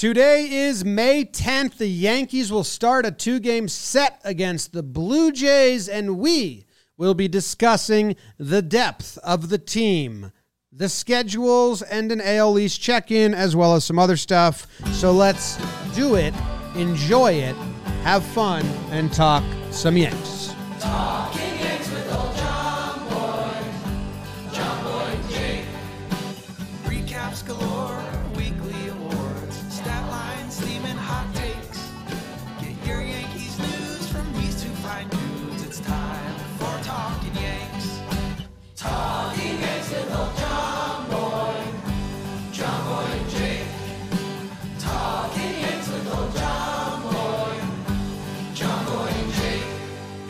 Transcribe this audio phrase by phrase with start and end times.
[0.00, 1.76] Today is May 10th.
[1.76, 6.64] The Yankees will start a two game set against the Blue Jays, and we
[6.96, 10.32] will be discussing the depth of the team,
[10.72, 14.66] the schedules, and an AL East check in, as well as some other stuff.
[14.90, 15.58] So let's
[15.94, 16.32] do it,
[16.76, 17.56] enjoy it,
[18.02, 20.54] have fun, and talk some Yanks.
[20.78, 21.49] Recaps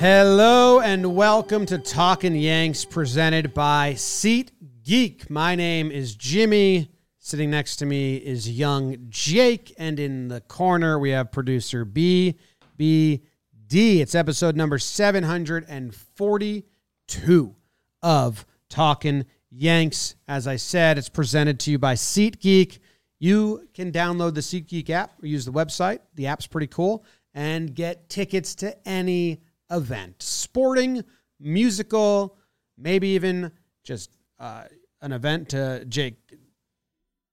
[0.00, 4.50] Hello and welcome to Talkin' Yanks presented by Seat
[4.82, 5.28] Geek.
[5.28, 6.90] My name is Jimmy.
[7.18, 12.38] Sitting next to me is young Jake, and in the corner we have producer B
[12.78, 13.20] B
[13.66, 14.00] D.
[14.00, 17.54] It's episode number 742
[18.02, 20.14] of Talkin' Yanks.
[20.26, 22.78] As I said, it's presented to you by SeatGeek.
[23.18, 25.98] You can download the SeatGeek app or use the website.
[26.14, 31.04] The app's pretty cool and get tickets to any event sporting,
[31.38, 32.36] musical,
[32.76, 33.52] maybe even
[33.84, 34.64] just uh,
[35.00, 36.16] an event to Jake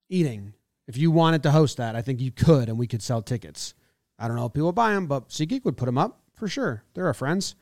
[0.09, 0.53] eating.
[0.87, 3.73] If you wanted to host that, I think you could and we could sell tickets.
[4.19, 6.83] I don't know if people buy them, but SeatGeek would put them up for sure.
[6.93, 7.55] They're our friends.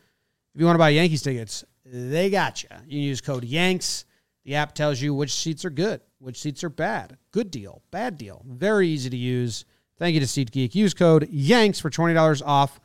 [0.54, 2.70] If you want to buy Yankees tickets, they got you.
[2.88, 4.06] You use code YANKS.
[4.46, 7.18] The app tells you which seats are good, which seats are bad.
[7.32, 8.44] Good deal, bad deal.
[8.48, 9.66] Very easy to use.
[9.98, 10.76] Thank you to SeatGeek.
[10.76, 12.80] Use code YANKS for $20 off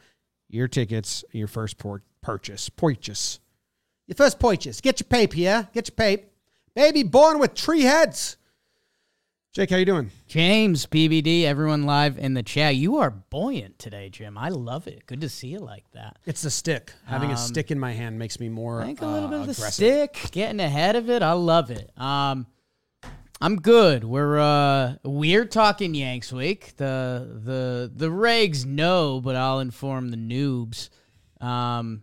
[0.51, 2.69] your tickets, your first por- purchase.
[2.69, 3.41] Purchase.
[4.07, 4.81] Your first purchase.
[4.81, 5.69] Get your pape here.
[5.73, 6.27] Get your pape.
[6.75, 8.37] Baby born with tree heads.
[9.53, 10.13] Jake, how you doing?
[10.29, 12.77] James, PBD, everyone live in the chat.
[12.77, 14.39] You are buoyant today, Jim.
[14.39, 15.07] I love it.
[15.07, 16.19] Good to see you like that.
[16.25, 16.93] It's the stick.
[17.07, 19.31] Having a Um, stick in my hand makes me more I think a little uh,
[19.31, 19.73] bit of the aggressive.
[19.73, 21.23] stick, getting ahead of it.
[21.23, 21.91] I love it.
[21.99, 22.47] Um,
[23.43, 24.05] I'm good.
[24.05, 26.77] We're uh we're talking Yanks week.
[26.77, 30.91] The the the regs know, but I'll inform the noobs.
[31.41, 32.03] Um,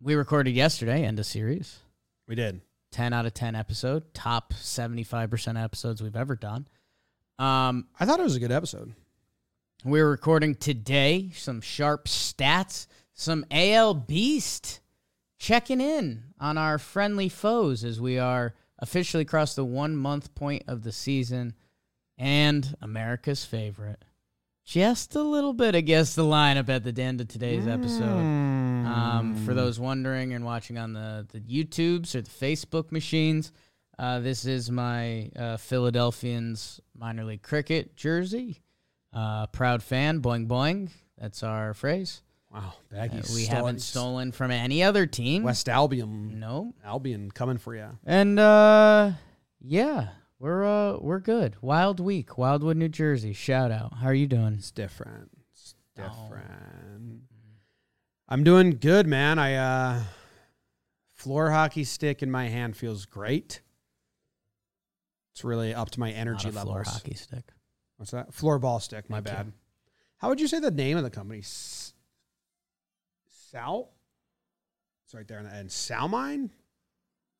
[0.00, 1.78] we recorded yesterday, end of series.
[2.26, 2.62] We did.
[2.90, 6.66] 10 out of 10 episode, top 75% episodes we've ever done.
[7.38, 8.92] Um, I thought it was a good episode.
[9.82, 11.30] We're recording today.
[11.34, 12.86] Some sharp stats.
[13.14, 14.80] Some AL Beast
[15.38, 20.64] checking in on our friendly foes as we are officially crossed the one month point
[20.66, 21.54] of the season
[22.18, 24.04] and America's favorite.
[24.64, 28.02] Just a little bit against the lineup at the end of today's episode.
[28.86, 33.52] Um, for those wondering and watching on the, the YouTubes or the Facebook machines,
[33.98, 38.62] uh, this is my uh, Philadelphians minor league cricket jersey.
[39.12, 40.90] Uh, proud fan, boing boing.
[41.18, 42.22] That's our phrase.
[42.52, 43.34] Wow, Uh, Baggies.
[43.34, 45.42] we haven't stolen from any other team.
[45.42, 46.38] West Albion.
[46.38, 46.74] No.
[46.84, 47.98] Albion coming for you.
[48.04, 49.12] And uh,
[49.60, 51.56] yeah, we're uh, we're good.
[51.62, 53.32] Wild Week, Wildwood, New Jersey.
[53.32, 53.94] Shout out.
[53.94, 54.54] How are you doing?
[54.54, 55.30] It's different.
[55.52, 56.02] It's Oh.
[56.02, 57.22] different.
[58.28, 59.38] I'm doing good, man.
[59.38, 60.02] I uh
[61.14, 63.60] floor hockey stick in my hand feels great.
[65.32, 66.72] It's really up to my energy Not a levels.
[66.72, 67.44] floor hockey stick.
[67.96, 68.34] What's that?
[68.34, 69.08] Floor ball stick.
[69.08, 69.44] My Thank you.
[69.44, 69.52] bad.
[70.18, 71.40] How would you say the name of the company?
[71.40, 71.91] S-
[73.52, 73.90] Sal.
[75.04, 75.68] It's right there on the end.
[75.68, 76.50] Salmine.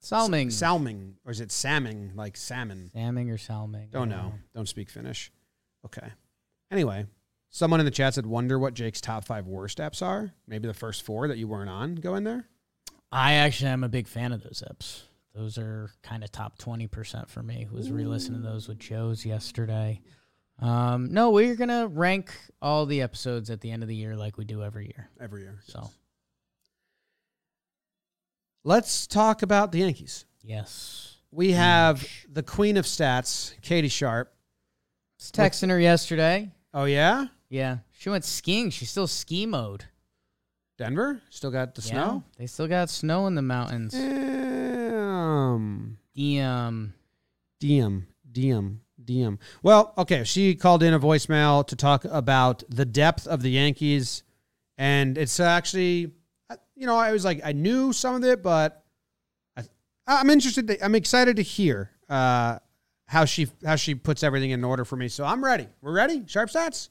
[0.03, 0.51] Salming.
[0.51, 2.13] Salming, or is it salming?
[2.15, 2.91] Like salmon.
[2.93, 3.89] Salming or salming?
[3.91, 4.35] Don't know.
[4.55, 5.31] Don't speak Finnish.
[5.87, 6.09] Okay.
[6.71, 7.07] Anyway,
[7.51, 10.33] someone in the chat said, "Wonder what Jake's top five worst apps are.
[10.47, 11.95] Maybe the first four that you weren't on.
[11.95, 12.47] Go in there.
[13.11, 15.03] I actually am a big fan of those apps.
[15.35, 17.67] Those are kind of top 20% for me.
[17.73, 20.03] Was re-listening to those with Joe's yesterday.
[20.59, 24.15] Um, no, we're going to rank all the episodes at the end of the year
[24.15, 25.09] like we do every year.
[25.21, 25.59] every year.
[25.67, 25.91] So,
[28.65, 30.25] Let's talk about the Yankees.
[30.43, 31.09] yes.
[31.35, 34.35] We have the queen of stats, Katie Sharp.
[35.19, 36.51] Was texting her yesterday.
[36.75, 37.79] Oh yeah, Yeah.
[37.99, 38.69] She went skiing.
[38.71, 39.85] She's still ski mode.
[40.77, 42.25] Denver still got the Yeah, snow.
[42.37, 43.93] They still got snow in the mountains.
[43.93, 45.97] Damn.
[46.15, 46.95] Damn.
[47.63, 49.39] DM, DM, DM.
[49.63, 50.25] Well, okay.
[50.25, 54.23] She called in a voicemail to talk about the depth of the Yankees,
[54.77, 56.13] and it's actually,
[56.75, 58.85] you know, I was like, I knew some of it, but
[59.57, 59.63] I,
[60.07, 60.69] I'm interested.
[60.69, 62.59] To, I'm excited to hear uh,
[63.07, 65.09] how she how she puts everything in order for me.
[65.09, 65.69] So I'm ready.
[65.81, 66.25] We're ready.
[66.27, 66.89] Sharp stats.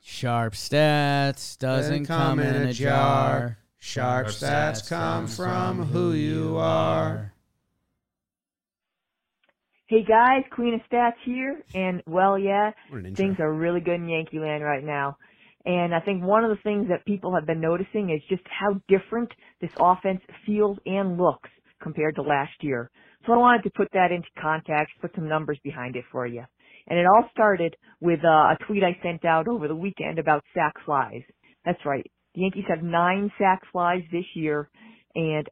[0.00, 3.58] Sharp stats doesn't come, in a jar.
[3.78, 7.32] Sharp stats come from who you are.
[9.86, 13.26] Hey guys, Queen of Stats here, and well, yeah, What an intro.
[13.26, 15.18] things are really good in Yankee land right now.
[15.64, 18.80] And I think one of the things that people have been noticing is just how
[18.88, 19.30] different
[19.60, 21.50] this offense feels and looks
[21.80, 22.90] compared to last year.
[23.26, 26.44] So I wanted to put that into context, put some numbers behind it for you.
[26.88, 30.44] And it all started with uh, a tweet I sent out over the weekend about
[30.54, 31.22] sac flies.
[31.64, 32.10] That's right.
[32.34, 34.68] The Yankees have nine sac flies this year,
[35.14, 35.48] and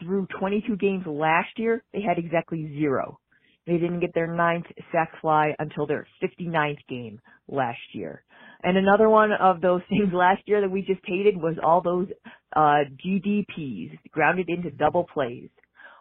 [0.00, 3.20] through 22 games last year, they had exactly zero.
[3.66, 8.24] They didn't get their ninth sac fly until their 59th game last year.
[8.64, 12.08] And another one of those things last year that we just hated was all those
[12.56, 15.48] uh, GDPs, grounded into double plays.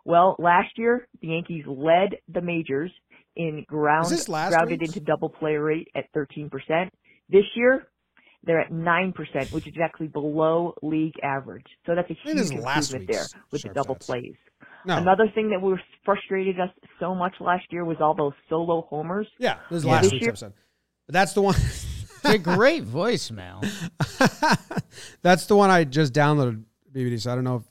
[0.06, 2.92] Well, last year the Yankees led the majors
[3.36, 4.95] in ground Is this last grounded week's?
[4.95, 6.50] into double play rate at 13%.
[7.30, 7.88] This year
[8.45, 11.66] they're at 9%, which is actually below league average.
[11.86, 14.06] So that's a huge improvement there with the double stats.
[14.06, 14.36] plays.
[14.86, 14.98] No.
[14.98, 16.69] Another thing that was frustrated us
[17.00, 19.27] so much last year was all those solo homers.
[19.39, 19.92] yeah, this is Yeah.
[19.94, 20.54] last This week's year- episode.
[21.07, 21.56] But that's the one.
[22.23, 23.61] It's a great voicemail.
[25.21, 27.19] that's the one I just downloaded, BBD.
[27.19, 27.63] So I don't know if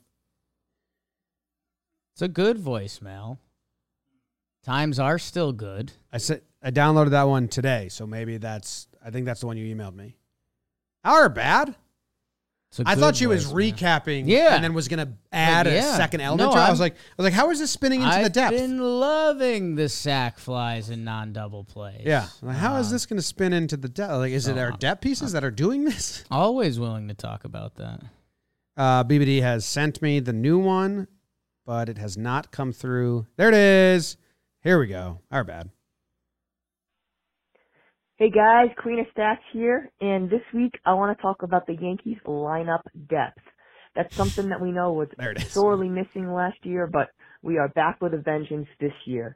[2.13, 3.39] It's a good voicemail.
[4.63, 5.91] Times are still good.
[6.11, 7.89] I said I downloaded that one today.
[7.89, 8.87] So maybe that's.
[9.03, 10.17] I think that's the one you emailed me.
[11.03, 11.75] Our bad.
[12.85, 14.55] I thought she was recapping, Yeah.
[14.55, 16.61] and then was gonna add Like, a second element No, to it.
[16.61, 18.37] I I'm- was like, I was like, how is this spinning into the depths?
[18.37, 18.57] I've depth?
[18.57, 22.01] been loving the sac flies and non-double plays.
[22.05, 24.13] yeah, I'm like, how is Uh, this going to spin into the depth?
[24.13, 26.23] Like, is it our uh, depth pieces that are doing this?
[26.31, 28.01] Always willing to talk about that.
[28.75, 31.07] Uh, BBD has sent me the new one,
[31.65, 33.27] but it has not come through.
[33.37, 34.17] There it is.
[34.61, 35.19] Here we go.
[35.29, 35.69] Our bad.
[38.23, 41.75] Hey guys, Queen of Stats here, and this week I want to talk about the
[41.75, 42.79] Yankees lineup
[43.09, 43.41] depth.
[43.97, 45.51] That's something that we know was There it is.
[45.51, 47.09] sorely missing last year, but
[47.41, 49.35] we are back with a vengeance this year.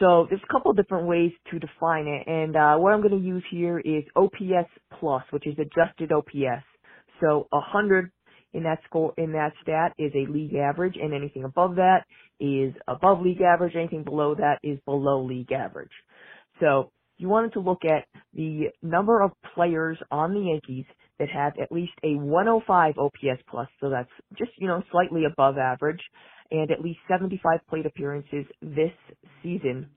[0.00, 3.24] So there's a couple different ways to define it, and uh, what I'm going to
[3.24, 6.64] use here is OPS plus, which is adjusted OPS.
[7.20, 8.10] So 100
[8.54, 12.02] in that score in that stat is a league average, and anything above that
[12.40, 13.76] is above league average.
[13.76, 15.92] Anything below that is below league average.
[16.58, 20.86] So you wanted to look at the number of players on the Yankees
[21.18, 25.56] that have at least a 105 OPS plus, so that's just, you know, slightly above
[25.58, 26.00] average,
[26.50, 28.92] and at least 75 plate appearances this
[29.42, 29.88] season.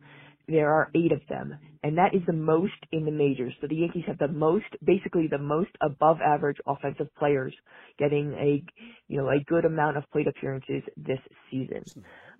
[0.49, 3.53] There are eight of them, and that is the most in the majors.
[3.61, 7.53] So the Yankees have the most, basically the most above average offensive players
[7.99, 8.63] getting a,
[9.07, 11.19] you know, a good amount of plate appearances this
[11.51, 11.85] season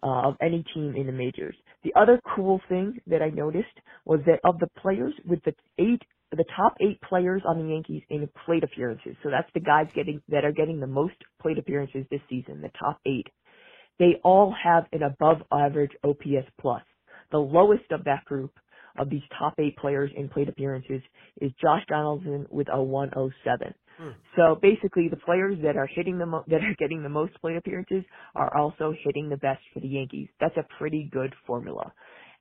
[0.02, 1.56] uh, of any team in the majors.
[1.84, 3.68] The other cool thing that I noticed
[4.06, 6.02] was that of the players with the eight,
[6.32, 9.16] the top eight players on the Yankees in plate appearances.
[9.22, 12.62] So that's the guys getting that are getting the most plate appearances this season.
[12.62, 13.28] The top eight,
[14.00, 16.82] they all have an above average OPS plus.
[17.32, 18.52] The lowest of that group
[18.98, 21.02] of these top eight players in plate appearances
[21.42, 23.74] is Josh Donaldson with a 107.
[23.98, 24.10] Hmm.
[24.36, 27.58] So basically, the players that are hitting the mo- that are getting the most plate
[27.58, 28.04] appearances
[28.36, 30.30] are also hitting the best for the Yankees.
[30.40, 31.94] That's a pretty good formula.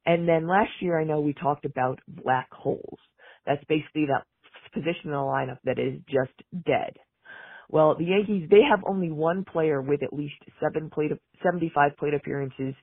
[0.07, 2.99] And then last year, I know we talked about black holes.
[3.47, 4.25] That's basically that
[4.73, 6.33] position in the lineup that is just
[6.67, 6.95] dead.
[7.71, 11.13] Well, the Yankees, they have only one player with at least seven plate,
[11.43, 12.75] 75 plate appearances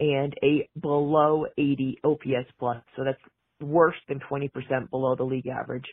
[0.00, 2.82] and a below 80 OPS plus.
[2.96, 3.18] So that's
[3.60, 4.50] worse than 20%
[4.90, 5.86] below the league average.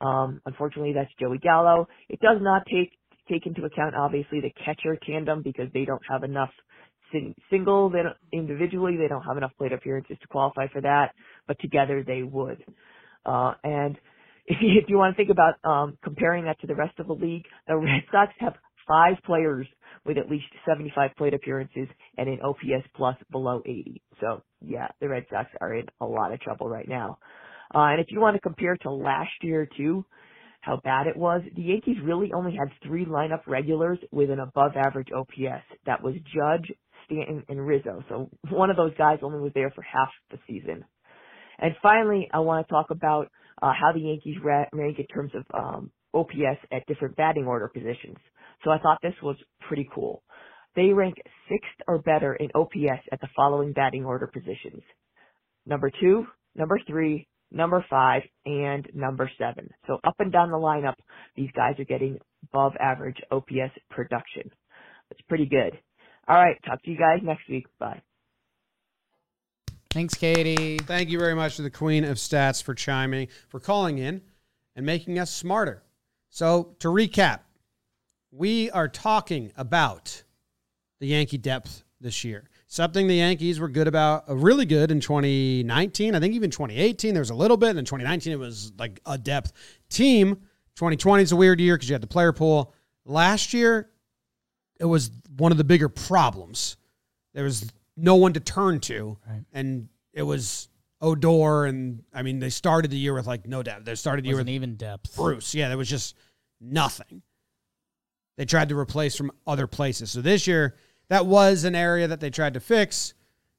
[0.00, 1.88] Um, unfortunately, that's Joey Gallo.
[2.08, 2.92] It does not take
[3.28, 6.50] take into account obviously the catcher tandem because they don't have enough
[7.12, 7.88] sing, single.
[7.88, 11.12] They don't, individually they don't have enough plate appearances to qualify for that,
[11.46, 12.64] but together they would.
[13.24, 13.96] Uh, and
[14.46, 17.06] if you, if you want to think about um, comparing that to the rest of
[17.06, 18.54] the league, the Red Sox have
[18.86, 19.66] five players
[20.04, 24.02] with at least 75 plate appearances and an OPS plus below 80.
[24.20, 27.18] So yeah, the Red Sox are in a lot of trouble right now.
[27.74, 30.04] Uh, and if you want to compare to last year too,
[30.60, 34.72] how bad it was, the Yankees really only had three lineup regulars with an above
[34.76, 35.64] average OPS.
[35.86, 36.72] That was Judge,
[37.06, 38.04] Stanton, and Rizzo.
[38.08, 40.84] So one of those guys only was there for half the season.
[41.58, 43.28] And finally, I want to talk about
[43.60, 47.68] uh, how the Yankees ra- rank in terms of um, OPS at different batting order
[47.68, 48.18] positions.
[48.64, 50.22] So I thought this was pretty cool.
[50.74, 51.16] They rank
[51.48, 54.82] sixth or better in OPS at the following batting order positions.
[55.66, 59.68] Number two, number three, number five, and number seven.
[59.86, 60.94] So up and down the lineup,
[61.36, 64.50] these guys are getting above average OPS production.
[65.10, 65.78] That's pretty good.
[66.26, 67.66] All right, talk to you guys next week.
[67.78, 68.00] Bye.
[69.90, 70.78] Thanks, Katie.
[70.78, 74.22] Thank you very much to the Queen of Stats for chiming, for calling in
[74.74, 75.82] and making us smarter.
[76.30, 77.40] So, to recap,
[78.32, 80.22] we are talking about
[81.00, 82.48] the Yankee depth this year.
[82.66, 86.14] something the Yankees were good about, uh, really good in 2019.
[86.14, 88.98] I think even 2018 there was a little bit, and in 2019 it was like
[89.04, 89.52] a depth
[89.90, 90.36] team.
[90.76, 92.72] 2020 is a weird year because you had the player pool.
[93.04, 93.90] Last year,
[94.80, 96.78] it was one of the bigger problems.
[97.34, 99.44] There was no one to turn to, Right.
[99.52, 100.68] and it was
[101.02, 103.84] Odor, and I mean they started the year with like no depth.
[103.84, 105.14] They started the year with even depth.
[105.16, 105.54] Bruce.
[105.54, 106.16] Yeah, there was just
[106.60, 107.20] nothing.
[108.36, 110.10] They tried to replace from other places.
[110.10, 110.76] So this year,
[111.08, 113.14] that was an area that they tried to fix.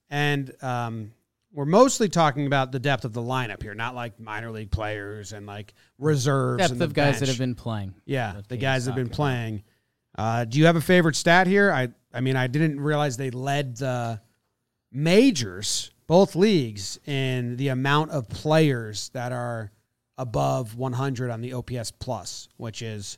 [0.09, 1.11] And um,
[1.51, 5.33] we're mostly talking about the depth of the lineup here, not like minor league players
[5.33, 6.67] and like reserves.
[6.67, 7.93] Depth of guys that have been playing.
[8.05, 9.63] Yeah, the guys that have been playing.
[10.15, 11.71] Uh, do you have a favorite stat here?
[11.71, 14.21] I I mean, I didn't realize they led the
[14.91, 19.71] majors, both leagues, in the amount of players that are
[20.17, 23.17] above 100 on the OPS plus, which is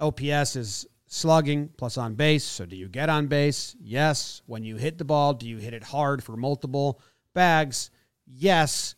[0.00, 2.44] OPS is slugging plus on base.
[2.44, 3.76] So do you get on base?
[3.80, 4.42] Yes.
[4.46, 7.00] When you hit the ball, do you hit it hard for multiple
[7.34, 7.90] bags?
[8.26, 8.94] Yes.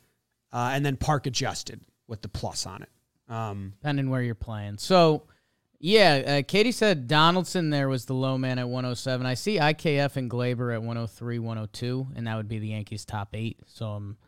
[0.52, 2.90] Uh, and then park adjusted with the plus on it.
[3.32, 4.76] Um, depending where you're playing.
[4.76, 5.22] So,
[5.78, 9.24] yeah, uh, Katie said Donaldson there was the low man at 107.
[9.24, 13.30] I see IKF and Gleyber at 103, 102, and that would be the Yankees' top
[13.32, 13.58] eight.
[13.66, 14.18] So I'm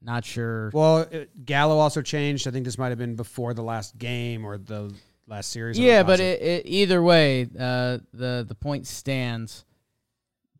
[0.00, 0.70] not sure.
[0.72, 2.46] Well, it, Gallo also changed.
[2.46, 4.94] I think this might have been before the last game or the
[5.26, 5.78] last series.
[5.78, 9.64] Yeah, but it, it, either way, uh, the the point stands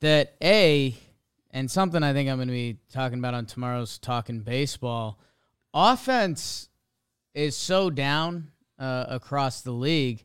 [0.00, 0.94] that a
[1.50, 5.18] and something I think I'm going to be talking about on tomorrow's talking baseball.
[5.74, 6.68] Offense
[7.34, 10.24] is so down uh, across the league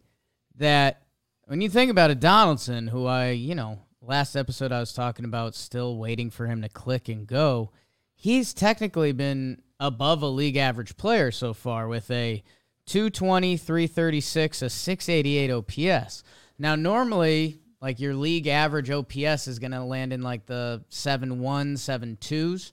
[0.56, 1.04] that
[1.46, 5.26] when you think about a Donaldson, who I you know last episode I was talking
[5.26, 7.72] about, still waiting for him to click and go.
[8.16, 12.44] He's technically been above a league average player so far with a
[12.88, 16.24] 220, 336, a 688 OPS.
[16.58, 21.40] Now, normally, like your league average OPS is going to land in like the 7
[21.40, 22.72] 1, 7 2s.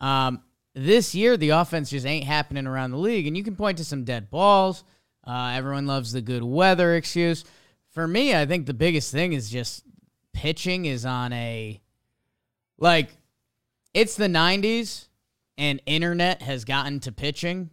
[0.00, 0.42] Um,
[0.74, 3.84] this year, the offense just ain't happening around the league, and you can point to
[3.84, 4.84] some dead balls.
[5.26, 7.44] Uh, everyone loves the good weather excuse.
[7.90, 9.84] For me, I think the biggest thing is just
[10.32, 11.80] pitching is on a
[12.78, 13.10] like
[13.92, 15.08] it's the 90s
[15.58, 17.70] and internet has gotten to pitching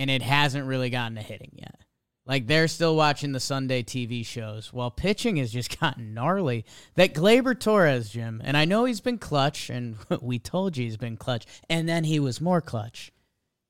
[0.00, 1.78] and it hasn't really gotten to hitting yet.
[2.24, 6.64] Like they're still watching the Sunday TV shows while pitching has just gotten gnarly.
[6.94, 10.96] That Gleyber Torres, Jim, and I know he's been clutch, and we told you he's
[10.96, 13.12] been clutch, and then he was more clutch.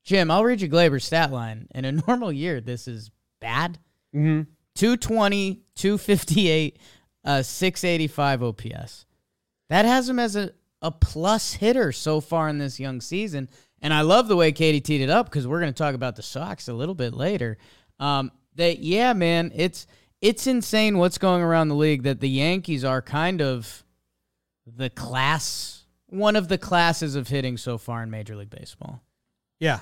[0.04, 1.66] Jim, I'll read you Gleyber's stat line.
[1.74, 3.10] In a normal year, this is
[3.40, 3.78] bad.
[4.14, 4.46] Mhm.
[4.76, 6.78] 220, 258,
[7.24, 9.04] uh, 685 OPS.
[9.68, 13.48] That has him as a, a plus hitter so far in this young season.
[13.82, 16.16] And I love the way Katie teed it up because we're going to talk about
[16.16, 17.56] the Sox a little bit later.
[17.98, 19.86] Um, that yeah, man, it's
[20.20, 23.84] it's insane what's going around the league that the Yankees are kind of
[24.66, 29.02] the class, one of the classes of hitting so far in Major League Baseball.
[29.58, 29.80] Yeah.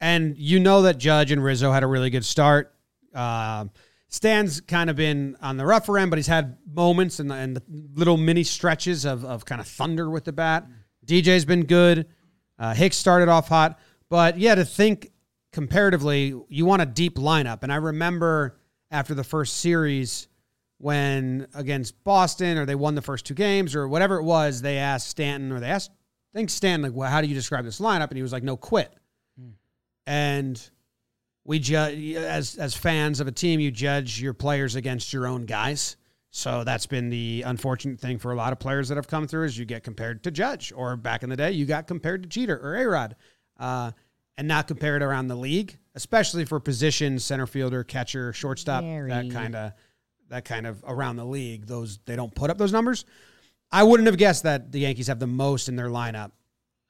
[0.00, 2.74] And you know that Judge and Rizzo had a really good start.
[3.14, 3.70] Um,
[4.08, 7.60] Stan's kind of been on the rougher end, but he's had moments and, and
[7.94, 10.66] little mini stretches of, of kind of thunder with the bat.
[11.04, 12.06] DJ's been good.
[12.58, 13.78] Uh, Hicks started off hot.
[14.08, 15.10] But yeah, to think
[15.52, 17.62] comparatively, you want a deep lineup.
[17.62, 18.58] And I remember
[18.90, 20.28] after the first series
[20.78, 24.78] when against Boston or they won the first two games or whatever it was, they
[24.78, 25.90] asked Stanton or they asked,
[26.34, 28.08] I think Stanton, like, well, how do you describe this lineup?
[28.08, 28.92] And he was like, no, quit.
[30.06, 30.70] And
[31.44, 35.46] we judge as as fans of a team, you judge your players against your own
[35.46, 35.96] guys.
[36.38, 39.46] So that's been the unfortunate thing for a lot of players that have come through
[39.46, 42.28] is you get compared to Judge, or back in the day, you got compared to
[42.28, 43.14] Jeter or Arod,
[43.58, 43.90] uh,
[44.36, 49.56] and not compared around the league, especially for positions, center fielder, catcher, shortstop, that kind
[49.56, 49.72] of
[50.28, 51.66] that kind of around the league.
[51.66, 53.04] Those they don't put up those numbers.
[53.72, 56.30] I wouldn't have guessed that the Yankees have the most in their lineup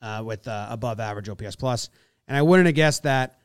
[0.02, 1.88] uh, with uh, above average OPS plus,
[2.26, 3.38] and I wouldn't have guessed that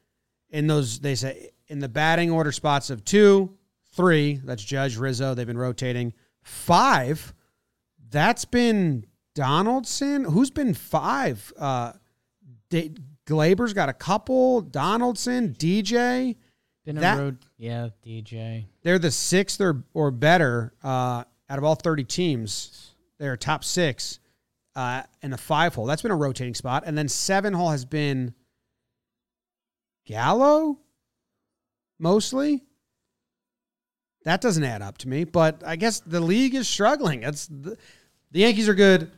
[0.50, 3.57] in those they say in the batting order spots of two,
[3.93, 4.41] three.
[4.43, 5.33] That's Judge Rizzo.
[5.33, 7.33] They've been rotating five.
[8.09, 10.23] That's been Donaldson.
[10.25, 11.51] Who's been five?
[11.57, 11.93] Uh,
[12.69, 12.95] D-
[13.25, 14.62] Gleyber's got a couple.
[14.62, 16.35] Donaldson, DJ.
[16.85, 18.65] Been That- a road, yeah, DJ.
[18.83, 22.91] They're the sixth or or better uh, out of all thirty teams.
[23.19, 24.19] They're top six
[24.75, 25.85] uh, in the five hole.
[25.85, 28.33] That's been a rotating spot, and then seven hole has been
[30.05, 30.77] Gallo
[32.00, 32.63] mostly.
[34.24, 37.22] That doesn't add up to me, but I guess the league is struggling.
[37.22, 37.77] That's the,
[38.32, 39.12] the Yankees are good.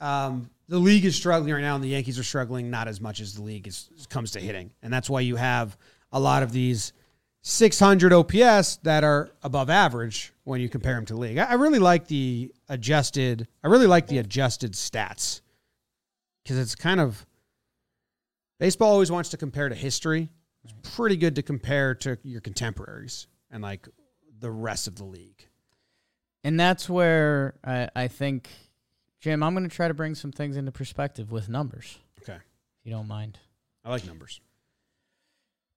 [0.00, 3.20] Um, the league is struggling right now, and the Yankees are struggling not as much
[3.20, 5.76] as the league is comes to hitting, and that's why you have
[6.12, 6.92] a lot of these
[7.42, 11.38] 600 OPS that are above average when you compare them to league.
[11.38, 13.46] I, I really like the adjusted.
[13.62, 15.42] I really like the adjusted stats
[16.42, 17.24] because it's kind of
[18.58, 20.28] baseball always wants to compare to history.
[20.64, 23.86] It's pretty good to compare to your contemporaries and like
[24.38, 25.46] the rest of the league.
[26.44, 28.48] And that's where I, I think,
[29.20, 32.84] Jim, I'm going to try to bring some things into perspective with numbers, Okay, if
[32.84, 33.38] you don't mind.
[33.84, 34.40] I like numbers.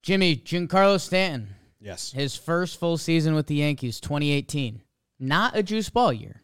[0.01, 4.81] Jimmy, Giancarlo Stanton, Yes, his first full season with the Yankees, 2018.
[5.19, 6.41] Not a juice ball year,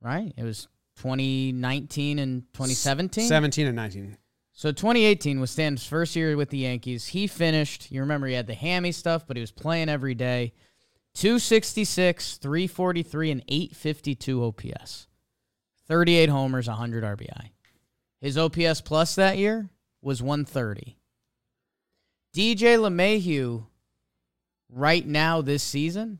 [0.00, 0.32] right?
[0.36, 3.28] It was 2019 and 2017.
[3.28, 4.16] 17 and 19.
[4.52, 7.06] So 2018 was Stanton's first year with the Yankees.
[7.06, 10.52] He finished, you remember he had the hammy stuff, but he was playing every day.
[11.14, 15.08] 266, 343, and 852 OPS.
[15.86, 17.50] 38 homers, 100 RBI.
[18.20, 19.70] His OPS plus that year
[20.02, 20.96] was 130.
[22.34, 23.66] DJ LeMahieu,
[24.70, 26.18] right now this season,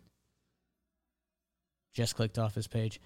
[1.92, 3.00] just clicked off his page.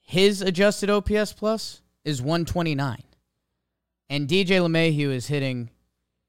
[0.00, 3.02] His adjusted OPS plus is 129.
[4.08, 5.70] And DJ LeMahieu is hitting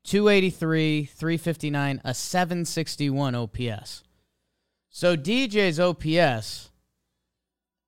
[0.04, 4.04] 283, 359, a 761 OPS.
[4.90, 6.72] So DJ's OPS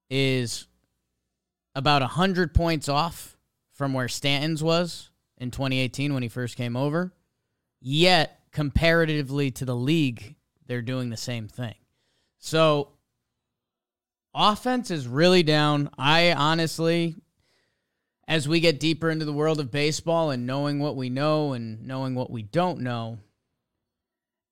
[0.10, 0.67] is
[1.74, 3.38] about 100 points off
[3.74, 7.13] from where Stanton's was in 2018 when he first came over.
[7.81, 10.36] Yet, comparatively to the league,
[10.67, 11.74] they're doing the same thing.
[12.38, 12.89] So,
[14.36, 15.89] offense is really down.
[15.98, 17.15] I honestly,
[18.27, 21.88] as we get deeper into the world of baseball and knowing what we know and
[21.88, 23.17] knowing what we don't know,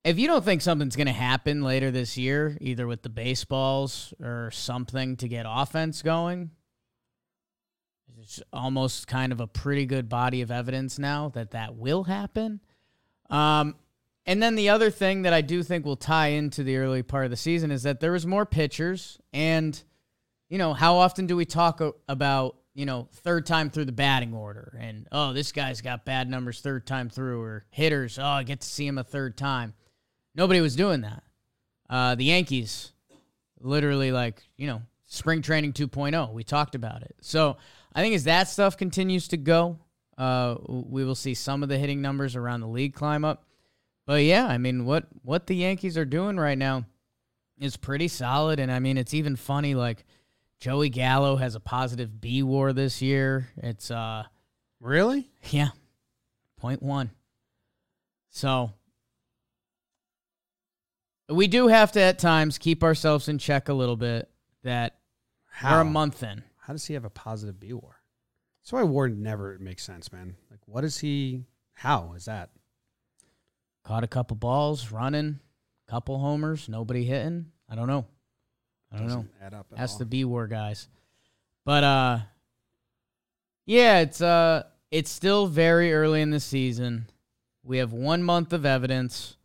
[0.04, 4.14] if you don't think something's going to happen later this year, either with the baseballs
[4.20, 6.50] or something to get offense going,
[8.20, 12.60] it's almost kind of a pretty good body of evidence now that that will happen.
[13.28, 13.76] Um,
[14.26, 17.24] and then the other thing that I do think will tie into the early part
[17.24, 19.82] of the season is that there was more pitchers, and
[20.48, 24.34] you know how often do we talk about you know third time through the batting
[24.34, 28.42] order, and oh this guy's got bad numbers third time through, or hitters, oh I
[28.42, 29.74] get to see him a third time.
[30.40, 31.22] Nobody was doing that.
[31.90, 32.92] Uh, the Yankees,
[33.60, 36.32] literally like you know spring training 2.0.
[36.32, 37.14] We talked about it.
[37.20, 37.58] So
[37.94, 39.78] I think as that stuff continues to go,
[40.16, 43.44] uh, we will see some of the hitting numbers around the league climb up.
[44.06, 46.86] But yeah, I mean, what what the Yankees are doing right now
[47.58, 49.74] is pretty solid, and I mean, it's even funny.
[49.74, 50.06] Like
[50.58, 53.50] Joey Gallo has a positive B WAR this year.
[53.58, 54.22] It's uh,
[54.80, 55.28] Really?
[55.50, 55.68] yeah,
[56.56, 57.10] point one.
[58.30, 58.72] So
[61.30, 64.28] we do have to at times keep ourselves in check a little bit.
[64.62, 64.96] That
[65.50, 65.76] How?
[65.76, 66.44] we're a month in.
[66.58, 67.96] How does he have a positive B war?
[68.62, 70.36] That's why Ward never makes sense, man.
[70.50, 71.44] Like, what is he?
[71.72, 72.50] How is that?
[73.84, 75.40] Caught a couple balls, running,
[75.88, 77.46] couple homers, nobody hitting.
[77.68, 78.06] I don't know.
[78.92, 79.14] I don't know.
[79.14, 79.66] Doesn't add up.
[79.72, 79.98] At That's all.
[80.00, 80.88] the B war guys.
[81.64, 82.18] But uh
[83.66, 87.06] yeah, it's uh it's still very early in the season.
[87.62, 89.36] We have one month of evidence.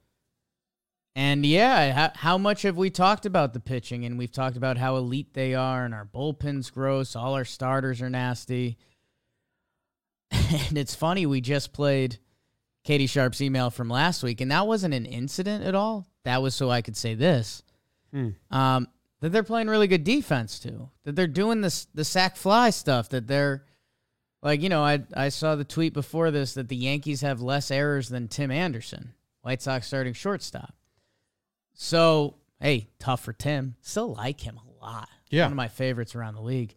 [1.17, 4.03] And yeah, how, how much have we talked about the pitching?
[4.03, 7.15] And we've talked about how elite they are, and our bullpen's gross.
[7.15, 8.77] All our starters are nasty.
[10.31, 12.17] and it's funny, we just played
[12.83, 16.05] Katie Sharp's email from last week, and that wasn't an incident at all.
[16.23, 17.63] That was so I could say this
[18.11, 18.29] Hmm.
[18.51, 18.87] um,
[19.21, 20.89] that they're playing really good defense too.
[21.03, 23.09] That they're doing this the sac fly stuff.
[23.09, 23.65] That they're
[24.41, 27.71] like you know I I saw the tweet before this that the Yankees have less
[27.71, 30.75] errors than Tim Anderson, White Sox starting shortstop.
[31.75, 33.75] So hey, tough for Tim.
[33.81, 35.09] Still like him a lot.
[35.29, 35.43] Yeah.
[35.43, 36.73] one of my favorites around the league.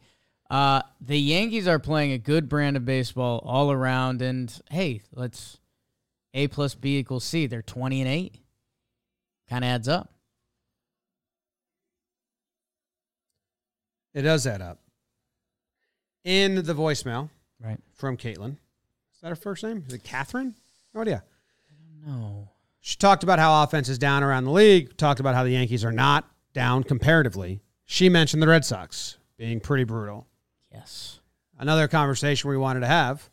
[0.50, 5.58] Uh, the Yankees are playing a good brand of baseball all around, and hey, let's
[6.34, 7.46] A plus B equals C.
[7.46, 8.36] They're twenty and eight.
[9.48, 10.10] Kind of adds up.
[14.14, 14.80] It does add up.
[16.24, 17.30] In the voicemail
[17.60, 17.78] Right.
[17.94, 18.52] from Caitlin,
[19.14, 19.84] is that her first name?
[19.86, 20.54] Is it Catherine?
[20.94, 21.22] No idea.
[22.04, 22.48] No.
[22.80, 25.84] She talked about how offense is down around the league, talked about how the Yankees
[25.84, 27.60] are not down comparatively.
[27.84, 30.26] She mentioned the Red Sox being pretty brutal.
[30.72, 31.20] Yes.
[31.58, 33.30] Another conversation we wanted to have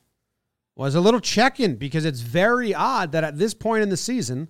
[0.75, 3.97] was a little check in because it's very odd that at this point in the
[3.97, 4.49] season,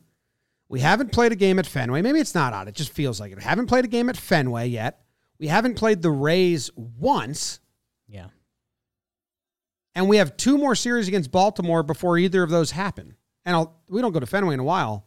[0.69, 2.01] we haven't played a game at Fenway.
[2.01, 3.38] Maybe it's not odd, it just feels like it.
[3.38, 5.01] We haven't played a game at Fenway yet.
[5.38, 7.60] We haven't played the Rays once.
[8.08, 8.27] Yeah.
[9.93, 13.15] And we have two more series against Baltimore before either of those happen.
[13.45, 15.05] And I'll, we don't go to Fenway in a while.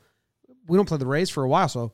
[0.67, 1.69] We don't play the Rays for a while.
[1.69, 1.93] So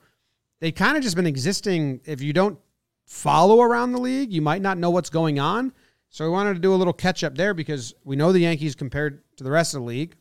[0.61, 2.00] they kind of just been existing.
[2.04, 2.59] If you don't
[3.07, 5.72] follow around the league, you might not know what's going on.
[6.11, 8.74] So we wanted to do a little catch up there because we know the Yankees
[8.74, 10.14] compared to the rest of the league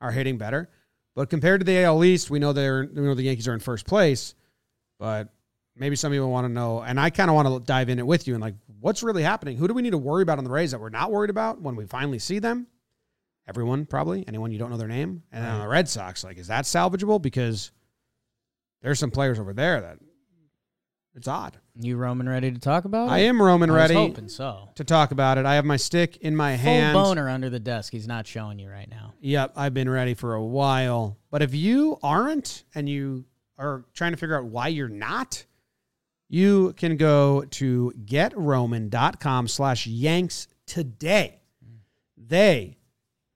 [0.00, 0.68] are hitting better.
[1.14, 3.60] But compared to the AL East, we know they're we know the Yankees are in
[3.60, 4.34] first place.
[4.98, 5.32] But
[5.76, 8.06] maybe some people want to know, and I kind of want to dive in it
[8.06, 9.56] with you and like, what's really happening?
[9.56, 11.60] Who do we need to worry about on the Rays that we're not worried about
[11.60, 12.66] when we finally see them?
[13.46, 14.24] Everyone, probably.
[14.26, 15.22] Anyone you don't know their name.
[15.30, 17.20] And on the Red Sox, like, is that salvageable?
[17.20, 17.72] Because
[18.82, 19.98] there's some players over there that
[21.14, 21.58] it's odd.
[21.78, 23.12] You Roman ready to talk about it?
[23.12, 24.68] I am Roman I ready hoping so.
[24.74, 25.46] to talk about it.
[25.46, 26.94] I have my stick in my Full hand.
[26.94, 27.92] boner under the desk.
[27.92, 29.14] He's not showing you right now.
[29.20, 31.18] Yep, I've been ready for a while.
[31.30, 33.26] But if you aren't and you
[33.58, 35.44] are trying to figure out why you're not,
[36.28, 41.40] you can go to getroman.com slash yanks today.
[42.16, 42.78] They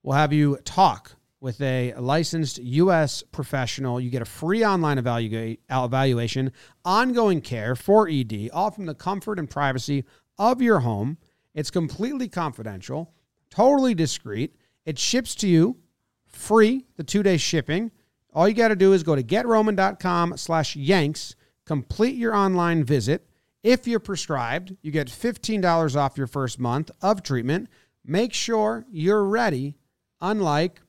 [0.02, 3.22] will have you talk with a licensed U.S.
[3.22, 4.00] professional.
[4.00, 6.52] You get a free online evaluate, evaluation,
[6.84, 10.04] ongoing care for ED, all from the comfort and privacy
[10.38, 11.18] of your home.
[11.54, 13.12] It's completely confidential,
[13.50, 14.54] totally discreet.
[14.84, 15.78] It ships to you
[16.26, 17.90] free, the two-day shipping.
[18.32, 21.34] All you got to do is go to getroman.com slash yanks,
[21.64, 23.26] complete your online visit.
[23.62, 27.68] If you're prescribed, you get $15 off your first month of treatment.
[28.04, 29.77] Make sure you're ready,
[30.20, 30.81] unlike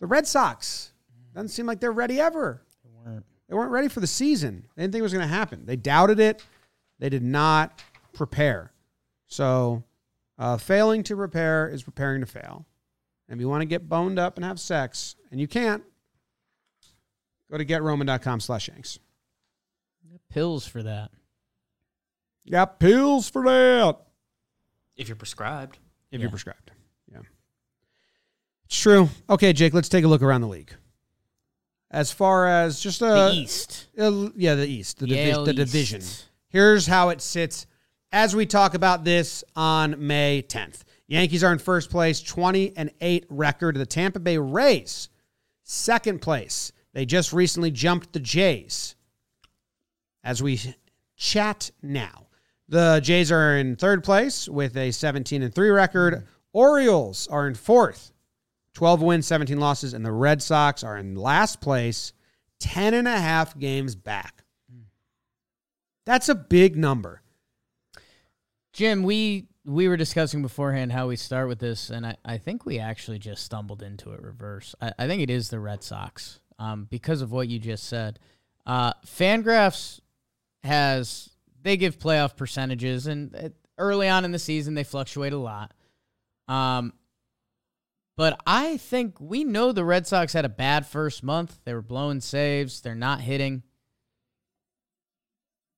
[0.00, 0.92] the Red Sox.
[1.34, 2.62] Doesn't seem like they're ready ever.
[2.84, 3.24] They weren't.
[3.48, 4.66] They weren't ready for the season.
[4.76, 5.64] They didn't think it was going to happen.
[5.64, 6.44] They doubted it.
[6.98, 8.72] They did not prepare.
[9.26, 9.84] So,
[10.38, 12.66] uh, failing to prepare is preparing to fail.
[13.28, 15.82] And if you want to get boned up and have sex, and you can't,
[17.50, 18.98] go to getroman.com slash yanks.
[20.30, 21.10] Pills for that.
[22.50, 23.98] Got pills for that.
[24.96, 25.78] If you're prescribed.
[26.10, 26.22] If Yeah.
[26.24, 26.70] you're prescribed.
[28.68, 29.08] True.
[29.30, 30.72] Okay, Jake, let's take a look around the league.
[31.90, 33.86] As far as just a the East.
[33.98, 35.56] Uh, yeah, the East, the, The divi- the East.
[35.56, 36.02] division.
[36.50, 37.66] Here's how it sits
[38.12, 40.82] as we talk about this on May 10th.
[41.06, 43.76] Yankees are in first place, 20 and 8 record.
[43.76, 45.08] The Tampa Bay Rays,
[45.62, 46.72] second place.
[46.92, 48.94] They just recently jumped the Jays.
[50.22, 50.60] As we
[51.16, 52.26] chat now,
[52.68, 56.26] the Jays are in third place with a 17 and 3 record.
[56.52, 58.12] Orioles are in fourth,
[58.78, 62.12] 12 wins, 17 losses, and the Red Sox are in last place,
[62.60, 64.44] 10 and a half games back.
[66.06, 67.20] That's a big number.
[68.72, 72.64] Jim, we we were discussing beforehand how we start with this, and I, I think
[72.64, 74.76] we actually just stumbled into it reverse.
[74.80, 78.20] I, I think it is the Red Sox um, because of what you just said.
[78.64, 79.98] Uh, Fangraphs
[80.62, 85.74] has they give playoff percentages, and early on in the season they fluctuate a lot.
[86.46, 86.92] Um,
[88.18, 91.60] but I think we know the Red Sox had a bad first month.
[91.64, 92.80] They were blowing saves.
[92.80, 93.62] They're not hitting.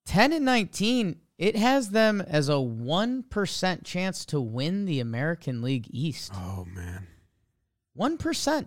[0.06, 5.88] 10 and 19, it has them as a 1% chance to win the American League
[5.90, 6.32] East.
[6.34, 7.08] Oh man.
[7.98, 8.66] 1%.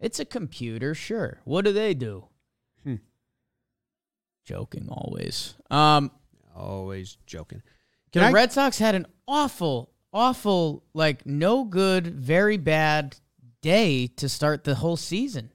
[0.00, 1.42] It's a computer, sure.
[1.44, 2.28] What do they do?
[2.82, 2.94] Hmm.
[4.46, 5.54] Joking always.
[5.70, 6.10] Um,
[6.56, 7.60] Always joking.
[8.12, 13.16] the Can I Red Sox had an awful, awful, like no good, very bad
[13.62, 15.52] day to start the whole season.